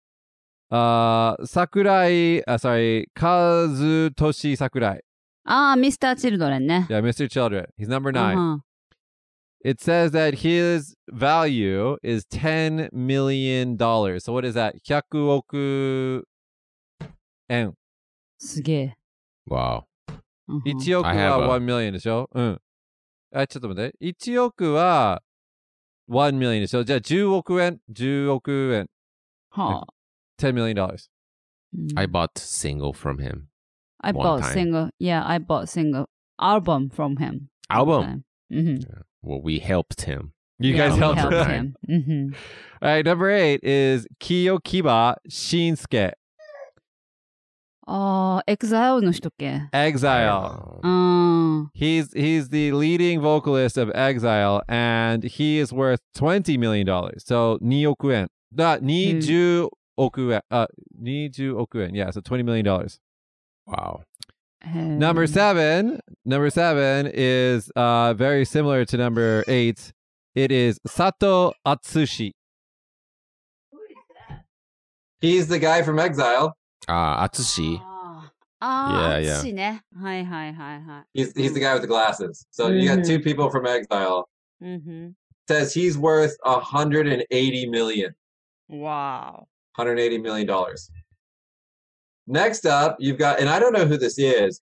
[0.74, 4.98] Uh, Sakurai, uh, sorry, Kazutoshi Sakurai.
[5.46, 6.16] Ah, Mr.
[6.20, 6.88] Children ね。
[6.90, 7.30] Yeah, Mr.
[7.30, 7.66] Children.
[7.78, 8.58] He's number 9 Uh-huh.
[9.64, 13.78] It says that his value is $10 million.
[14.20, 14.74] So what is that?
[14.84, 16.24] 100億
[17.50, 17.74] 円。
[18.40, 18.98] すげえ。
[19.48, 19.84] Wow.
[20.48, 22.62] うんうん1億 I have は a- 1 million でしょうん。
[23.32, 23.98] あ、ちょっと待って。
[24.02, 25.22] 1億は
[26.10, 28.88] 1 million でしょじゃあ10億円 ?10 億円。
[29.52, 29.93] はあ。
[30.38, 31.10] ten million dollars.
[31.98, 32.12] I mm.
[32.12, 33.50] bought single from him.
[34.02, 34.54] I bought time.
[34.54, 34.90] single.
[35.00, 36.08] Yeah, I bought single
[36.40, 37.50] album from him.
[37.70, 38.26] Album.
[38.52, 38.82] Mm-hmm.
[38.82, 39.02] Yeah.
[39.22, 40.34] Well, we helped him.
[40.60, 41.50] You yeah, guys helped, helped him.
[41.50, 41.76] him.
[41.90, 42.34] Mm-hmm.
[42.82, 46.12] All right, number eight is Kiyokiba Shunsuke.
[47.86, 50.80] Oh, ああ、エグザイルの人っけ ?Exile.
[50.84, 51.68] Oh.
[51.74, 56.86] He's, he's the leading vocalist of Exile and he is worth $20 million.
[57.18, 58.30] So, 2億円。
[58.56, 60.43] だ、20 億円.
[60.51, 60.67] Uh,
[61.03, 61.93] 20億円.
[61.95, 63.01] Yeah, so twenty million dollars.
[63.67, 64.03] Wow.
[64.65, 66.01] Number seven.
[66.25, 69.93] Number seven is uh very similar to number eight.
[70.35, 72.33] It is Sato Atsushi.
[75.21, 76.57] He's the guy from Exile.
[76.89, 77.81] Uh, Atsushi.
[78.61, 79.37] ああ、 Yeah, yeah.
[79.39, 79.83] 私ね。
[79.97, 82.45] はいはいはいは He's he's the guy with the glasses.
[82.51, 83.07] So you got Mhm.
[83.07, 84.25] two people from Exile.
[84.61, 84.65] い。
[84.65, 85.15] うん。
[85.49, 88.15] Says he's worth 180 million.
[88.69, 90.90] わ 180 million dollars.
[92.26, 94.62] Next up, you've got, and I don't know who this is.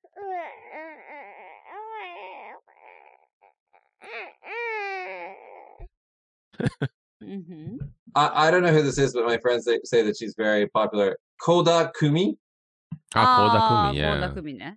[7.23, 7.77] mm-hmm.
[8.15, 10.67] I, I, don't know who this is, but my friends say, say that she's very
[10.67, 11.17] popular.
[11.41, 12.37] Koda Kumi.
[13.15, 14.15] Ah, Koda ah, Kumi, yeah.
[14.15, 14.73] Koda Kumi, ne?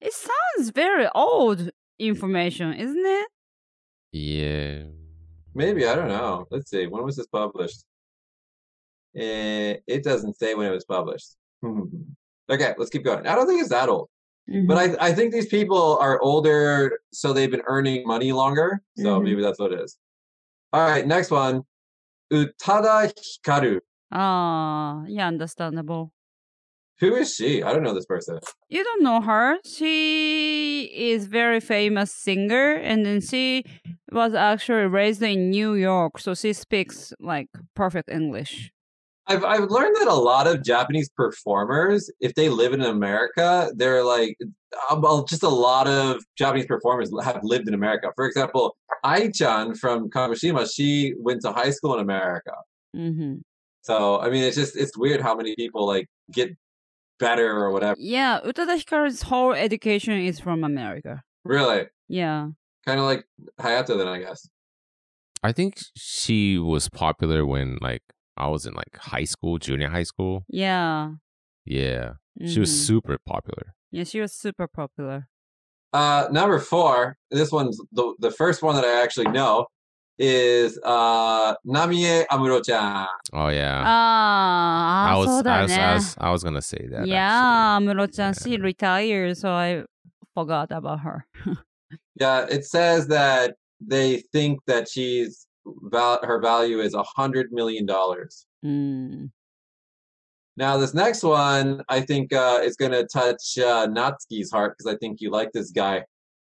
[0.00, 3.28] It sounds very old information, isn't it?
[4.12, 4.84] Yeah.
[5.54, 6.46] Maybe I don't know.
[6.50, 6.86] Let's see.
[6.86, 7.84] When was this published?
[9.16, 11.36] Eh, it doesn't say when it was published.
[11.64, 13.26] okay, let's keep going.
[13.26, 14.08] I don't think it's that old,
[14.66, 18.80] but I I think these people are older, so they've been earning money longer.
[18.96, 19.24] So Mhm.
[19.24, 19.96] maybe that's what it is.
[20.72, 21.62] All right, next one.
[22.32, 23.80] Utada Hikaru.
[24.12, 26.12] Ah, yeah, understandable.
[27.00, 27.62] Who is she?
[27.62, 28.38] I don't know this person.
[28.68, 29.58] You don't know her.
[29.64, 33.64] She is very famous singer, and then she
[34.12, 38.72] was actually raised in New York, so she speaks like perfect English.
[39.28, 44.02] I've I've learned that a lot of Japanese performers, if they live in America, they're
[44.02, 44.36] like
[44.90, 48.10] uh, well, just a lot of Japanese performers have lived in America.
[48.16, 52.52] For example, Ai-chan from Kagoshima, she went to high school in America.
[52.94, 53.34] hmm
[53.82, 56.50] So I mean, it's just it's weird how many people like get
[57.18, 57.96] better or whatever.
[57.98, 61.22] Yeah, Utada Hikaru's whole education is from America.
[61.44, 62.48] Really, Yeah.
[62.86, 63.24] kind of like
[63.60, 64.48] Hayato, then I guess.
[65.42, 68.02] I think she was popular when like
[68.38, 70.44] I was in like high school, junior high school.
[70.48, 71.10] Yeah.
[71.66, 72.14] Yeah.
[72.40, 72.48] Mm-hmm.
[72.48, 72.86] She was mm-hmm.
[72.86, 73.74] super popular.
[73.90, 75.28] Yeah, she was super popular.
[75.92, 79.66] Uh, number four, this one's the, the first one that I actually know
[80.18, 83.06] is uh, Namie Amuro-chan.
[83.32, 83.82] Oh yeah.
[83.84, 87.06] Ah, uh, I, was, I was, I was I was gonna say that.
[87.06, 87.86] Yeah, actually.
[87.86, 88.42] Amuro-chan, yeah.
[88.44, 89.84] she retired, so I
[90.34, 91.26] forgot about her.
[92.20, 95.47] yeah, it says that they think that she's
[95.82, 98.46] val- her value is a hundred million dollars.
[98.62, 99.30] うん。
[100.56, 104.96] Now, this next one, I think, uh, is going to touch uh, Natsuki's heart because I
[104.96, 106.02] think you like this guy.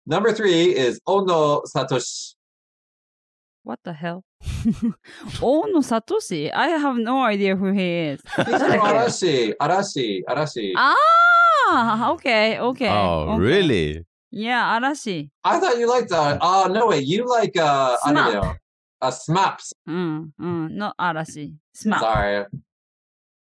[0.06, 2.34] Number three is Ono Satoshi.
[3.64, 4.24] What the hell?
[5.42, 6.52] Ono Satoshi?
[6.54, 8.20] I have no idea who he is.
[8.36, 10.72] He's from Arashi, Arashi, Arashi.
[10.76, 12.88] Ah, okay, okay.
[12.88, 13.38] Oh okay.
[13.38, 14.06] really?
[14.30, 15.30] Yeah, Arashi.
[15.44, 18.54] I thought you liked uh Oh no, wait, you like uh I don't know,
[19.00, 19.72] a smaps.
[19.88, 21.54] Mm, mm, not arashi.
[21.76, 22.00] Smap.
[22.00, 22.46] Sorry.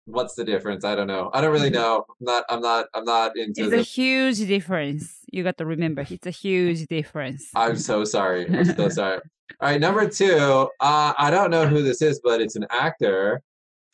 [0.07, 0.85] What's the difference?
[0.85, 1.31] I don't know.
[1.33, 1.75] I don't really mm.
[1.75, 2.05] know.
[2.21, 2.45] I'm not.
[2.51, 2.87] I'm not.
[2.95, 3.63] I'm not into.
[3.63, 3.79] It's the...
[3.79, 5.21] a huge difference.
[5.33, 6.05] You got to remember.
[6.09, 7.49] It's a huge difference.
[7.55, 8.47] I'm so sorry.
[8.47, 9.21] I'm so sorry.
[9.61, 10.69] All right, number two.
[10.81, 13.41] Uh, I don't know who this is, but it's an actor,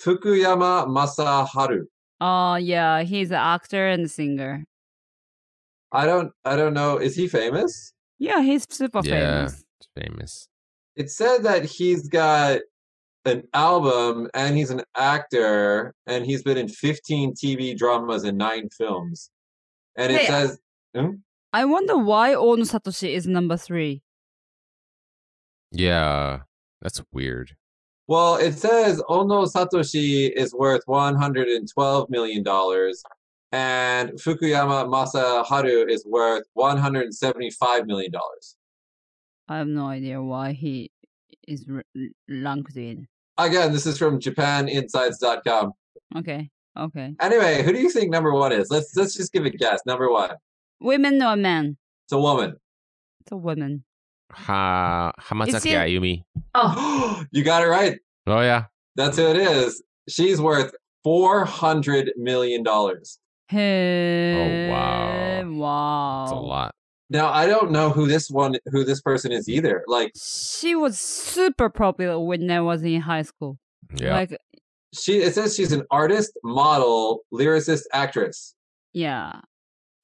[0.02, 1.82] Fukuyama Masaharu.
[2.20, 4.64] Oh yeah, he's an actor and singer.
[5.92, 6.32] I don't.
[6.44, 6.98] I don't know.
[6.98, 7.92] Is he famous?
[8.18, 9.64] Yeah, he's super yeah, famous.
[9.94, 10.48] Famous.
[11.00, 12.60] It said that he's got
[13.24, 18.68] an album and he's an actor and he's been in 15 TV dramas and nine
[18.76, 19.30] films.
[19.96, 20.58] And it Hey, says,
[20.94, 21.10] Hmm?
[21.52, 24.02] I wonder why Ono Satoshi is number three.
[25.72, 26.40] Yeah.
[26.82, 27.52] That's weird.
[28.08, 33.02] well, it says Ono Satoshi is worth 112 million dollars
[33.52, 38.56] and Fukuyama Masaharu is worth 175 million dollars.
[39.50, 40.92] I have no idea why he
[41.48, 41.82] is r-
[42.28, 43.08] ranked in.
[43.36, 45.72] Again, this is from JapanInsides.com.
[46.16, 46.48] Okay,
[46.78, 47.14] okay.
[47.20, 48.70] Anyway, who do you think number one is?
[48.70, 49.80] Let's let's just give a guess.
[49.86, 50.30] Number one,
[50.80, 51.76] Women or men?
[52.06, 52.54] it's a woman.
[53.22, 53.82] It's a woman.
[54.32, 56.22] Ha Hamasaki it- Ayumi.
[56.54, 57.98] Oh, you got it right.
[58.28, 58.66] Oh yeah.
[58.94, 59.82] That's who it is.
[60.08, 60.72] She's worth
[61.02, 63.18] four hundred million dollars.
[63.48, 64.68] hey.
[64.68, 65.50] oh wow.
[65.50, 66.22] Wow.
[66.24, 66.74] It's a lot.
[67.10, 69.82] Now I don't know who this one, who this person is either.
[69.86, 73.58] Like She was super popular when I was in high school.
[73.96, 74.14] Yeah.
[74.14, 74.38] Like,
[74.94, 78.54] she, it says she's an artist, model, lyricist, actress.
[78.92, 79.40] yeah.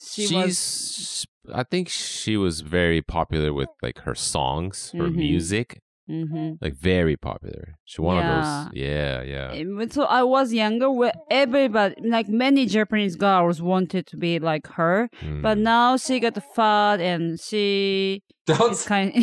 [0.03, 1.27] She She's was.
[1.55, 5.17] I think she was very popular with like her songs, her Mhm.
[5.17, 5.81] music.
[6.09, 7.75] Hmm Like very popular.
[7.85, 8.29] She one Yeah.
[8.29, 9.85] of those yeah, yeah.
[9.91, 15.09] So I was younger, where everybody, like many Japanese girls, wanted to be like her.
[15.43, 15.63] But Mm.
[15.63, 18.71] now she got fat and she Don't.
[18.73, 19.13] is kind.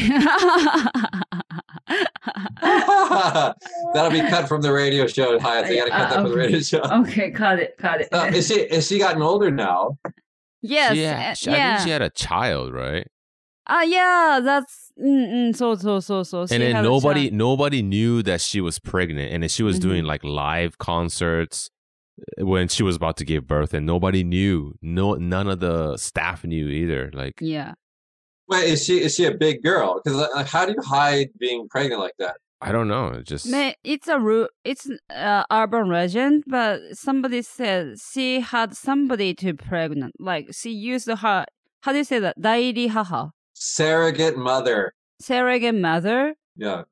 [3.94, 5.68] That'll be cut from the radio show, Hayato.
[5.68, 6.82] So you got to cut that from the radio show.
[6.82, 8.10] okay, cut it, cut it.
[8.12, 9.98] Uh, is she is she gotten older now?
[10.62, 11.76] yes, She uh, had- she- I yeah.
[11.78, 13.08] think she had a child, right?
[13.68, 16.41] Ah, yeah, that's Mm-mm, so so so so.
[16.41, 19.89] And then nobody nobody knew that she was pregnant, and then she was mm-hmm.
[19.89, 21.72] doing like live concerts
[22.38, 24.76] eh, when she was about to give birth, and nobody knew.
[24.82, 27.10] No, none of the staff knew either.
[27.14, 27.74] Like yeah.
[28.48, 30.00] Wait, is she is she a big girl?
[30.04, 32.36] Because uh, like, how do you hide being pregnant like that?
[32.62, 33.08] I don't know.
[33.08, 38.76] It just Man, it's a ru- it's uh, urban legend, but somebody said she had
[38.78, 40.14] somebody to pregnant.
[40.20, 41.46] Like she used her
[41.84, 42.39] how do you say that?
[42.39, 43.30] Dairi haha.
[43.68, 44.93] Surrogate mother.
[45.22, 46.36] surrogate mother.
[46.57, 46.84] Yeah.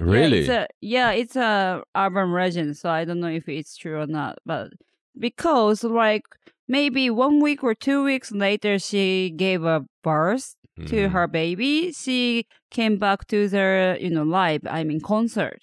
[0.00, 3.76] really Yeah, it's a, yeah, it's a urban legend, so I don't know if it's
[3.76, 4.38] true or not.
[4.44, 4.70] But
[5.18, 6.24] because like
[6.68, 10.54] maybe one week or two weeks later, she gave a birth
[10.92, 11.10] to Mhm.
[11.12, 11.92] her baby.
[11.92, 15.60] She came back to the you know live, I mean concert.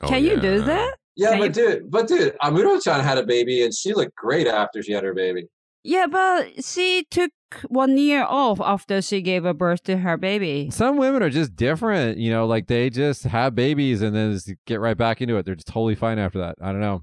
[0.00, 0.96] Oh, Can you do that?
[1.16, 4.82] Yeah, Can but dude, but dude, Amuro-chan had a baby and she looked great after
[4.82, 5.44] she had her baby.
[5.84, 7.32] Yeah, but she took
[7.68, 10.70] one year off after she gave a birth to her baby.
[10.70, 14.52] Some women are just different, you know, like they just have babies and then just
[14.66, 15.44] get right back into it.
[15.44, 16.54] They're just totally fine after that.
[16.62, 17.02] I don't know.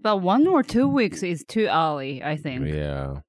[0.00, 2.66] But one or two weeks is too early, I think.
[2.68, 3.20] yeah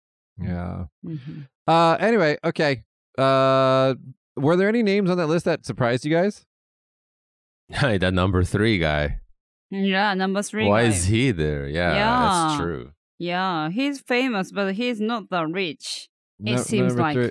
[0.41, 0.85] Yeah.
[1.05, 1.47] Mhm.
[1.67, 2.83] Uh anyway, okay.
[3.17, 3.95] Uh
[4.35, 6.45] were there any names on that list that surprised you guys?
[7.69, 9.19] Hey, that number three guy
[9.69, 10.67] Yeah, number three.
[10.67, 10.89] why guy.
[10.89, 12.29] is he there yeah, Yeah.
[12.49, 12.91] that's true
[13.21, 16.09] Yeah, he's famous, but he's not that rich.
[16.43, 17.29] It seems like three,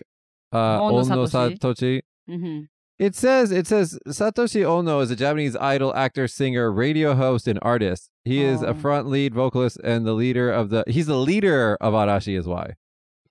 [0.53, 1.59] uh Ono Ono Satoshi.
[1.59, 2.01] Satoshi.
[2.29, 2.61] hmm
[3.07, 7.59] It says it says Satoshi Ono is a Japanese idol actor, singer, radio host, and
[7.63, 8.09] artist.
[8.25, 8.67] He is Oh.
[8.73, 12.47] a front lead vocalist and the leader of the he's the leader of Arashi is
[12.47, 12.67] why.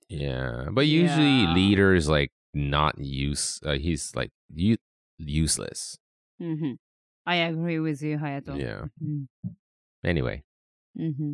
[0.09, 1.53] yeah but usually Yeah.
[1.53, 4.31] leader is like not use uh, he's like
[4.69, 4.83] u-
[5.19, 5.97] useless
[6.39, 6.73] hmm
[7.33, 8.53] I agree with you, Hayato.
[8.67, 9.27] yeah Mm.
[10.03, 10.41] anyway
[10.97, 11.33] hmm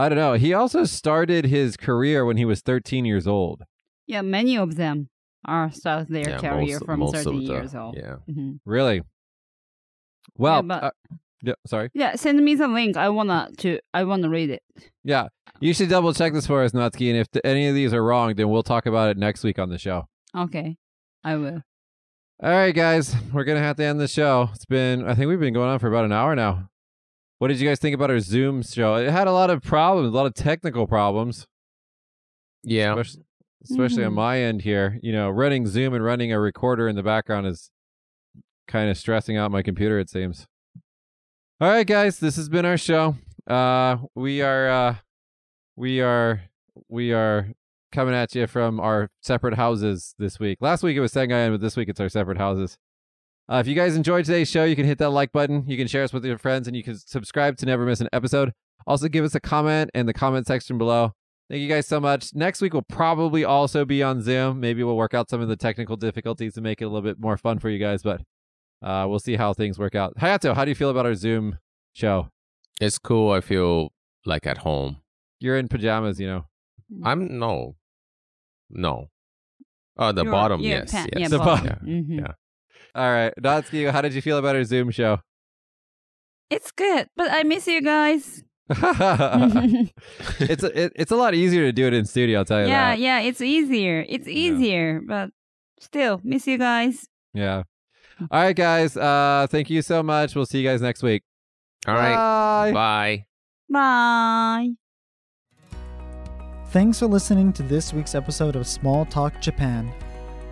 [0.00, 0.32] I don't know.
[0.34, 3.62] He also started his career when he was 13 years old.
[4.06, 5.08] Yeah, many of them
[5.44, 7.96] are start their yeah, career most, from most 13 the, years old.
[7.96, 9.02] yeah hmm Really?
[10.36, 10.90] Well, but- uh,
[11.42, 11.90] yeah, sorry.
[11.94, 12.96] Yeah, send me the link.
[12.96, 13.78] I wanna to.
[13.94, 14.62] I wanna read it.
[15.04, 15.28] Yeah,
[15.60, 17.08] you should double check this for us, Natsuki.
[17.10, 19.58] And if th- any of these are wrong, then we'll talk about it next week
[19.58, 20.06] on the show.
[20.36, 20.76] Okay,
[21.24, 21.62] I will.
[22.42, 24.48] All right, guys, we're gonna have to end the show.
[24.54, 26.69] It's been, I think we've been going on for about an hour now.
[27.40, 28.96] What did you guys think about our Zoom show?
[28.96, 31.46] It had a lot of problems, a lot of technical problems,
[32.62, 32.90] Yeah.
[32.92, 33.22] especially,
[33.64, 34.16] especially on Mhm.
[34.16, 35.00] my end here.
[35.02, 37.70] You know, running Zoom and running a recorder in the background is
[38.68, 39.98] kind of stressing out my computer.
[39.98, 40.46] It seems.
[41.62, 43.16] All right, guys, this has been our show.
[43.46, 44.96] Uh, we are, uh,
[45.76, 46.42] we are,
[46.90, 47.54] we are
[47.90, 50.58] coming at you from our separate houses this week.
[50.60, 52.76] Last week it was Sengayan, but this week it's our separate houses.
[53.50, 55.64] Uh, if you guys enjoyed today's show, you can hit that like button.
[55.66, 58.08] You can share us with your friends, and you can subscribe to never miss an
[58.12, 58.52] episode.
[58.86, 61.12] Also, give us a comment in the comment section below.
[61.50, 62.32] Thank you guys so much.
[62.32, 64.60] Next week we'll probably also be on Zoom.
[64.60, 67.18] Maybe we'll work out some of the technical difficulties to make it a little bit
[67.18, 68.20] more fun for you guys, but
[68.82, 70.14] uh, we'll see how things work out.
[70.18, 71.58] Hayato, how do you feel about our Zoom
[71.92, 72.28] show?
[72.80, 73.32] It's cool.
[73.32, 73.92] I feel
[74.24, 74.98] like at home.
[75.40, 76.44] You're in pajamas, you know.
[77.04, 77.74] I'm no.
[78.70, 79.08] No.
[79.98, 80.92] Oh, the Your- bottom, your yes.
[80.92, 81.20] pa- yes.
[81.20, 81.66] yeah, The bottom.
[81.66, 81.86] bottom.
[81.86, 82.20] Mhm.
[82.20, 82.32] Yeah.
[82.94, 85.20] All right, Natsuki, how did you feel about our Zoom show?
[86.50, 88.42] It's good, but I miss you guys.
[88.70, 92.40] it's a, it, it's a lot easier to do it in studio.
[92.40, 92.98] I'll tell you yeah, that.
[92.98, 94.04] yeah, it's easier.
[94.08, 95.30] It's easier, but
[95.80, 97.06] still miss you guys.
[97.34, 97.64] Yeah.
[98.30, 98.96] All right, guys.
[98.96, 100.34] Uh, thank you so much.
[100.34, 101.22] We'll see you guys next week.
[101.86, 102.14] All right.
[102.14, 102.72] Bye.
[102.72, 103.24] Bye.
[103.70, 104.70] Bye.
[106.70, 109.92] Thanks for listening to this week's episode of Small Talk Japan.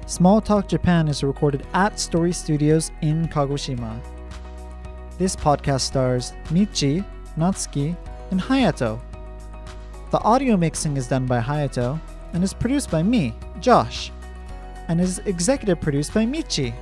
[0.09, 4.01] Small Talk Japan is recorded at Story Studios in Kagoshima.
[5.19, 7.05] This podcast stars Michi,
[7.37, 7.95] Natsuki,
[8.31, 8.99] and Hayato.
[10.11, 12.01] The audio mixing is done by Hayato
[12.33, 14.11] and is produced by me, Josh,
[14.89, 16.73] and is executive produced by Michi.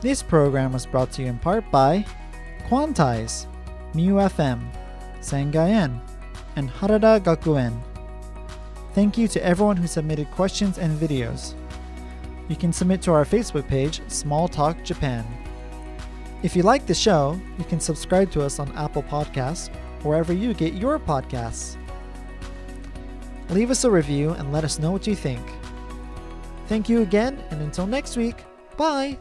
[0.00, 2.06] This program was brought to you in part by
[2.70, 3.44] Quantize,
[3.92, 4.66] Mu FM,
[5.20, 6.00] Sangayen,
[6.56, 7.78] and Harada Gakuen.
[8.94, 11.52] Thank you to everyone who submitted questions and videos.
[12.48, 15.26] You can submit to our Facebook page, Small Talk Japan.
[16.42, 20.54] If you like the show, you can subscribe to us on Apple Podcasts, wherever you
[20.54, 21.76] get your podcasts.
[23.50, 25.44] Leave us a review and let us know what you think.
[26.66, 28.44] Thank you again, and until next week,
[28.76, 29.18] bye!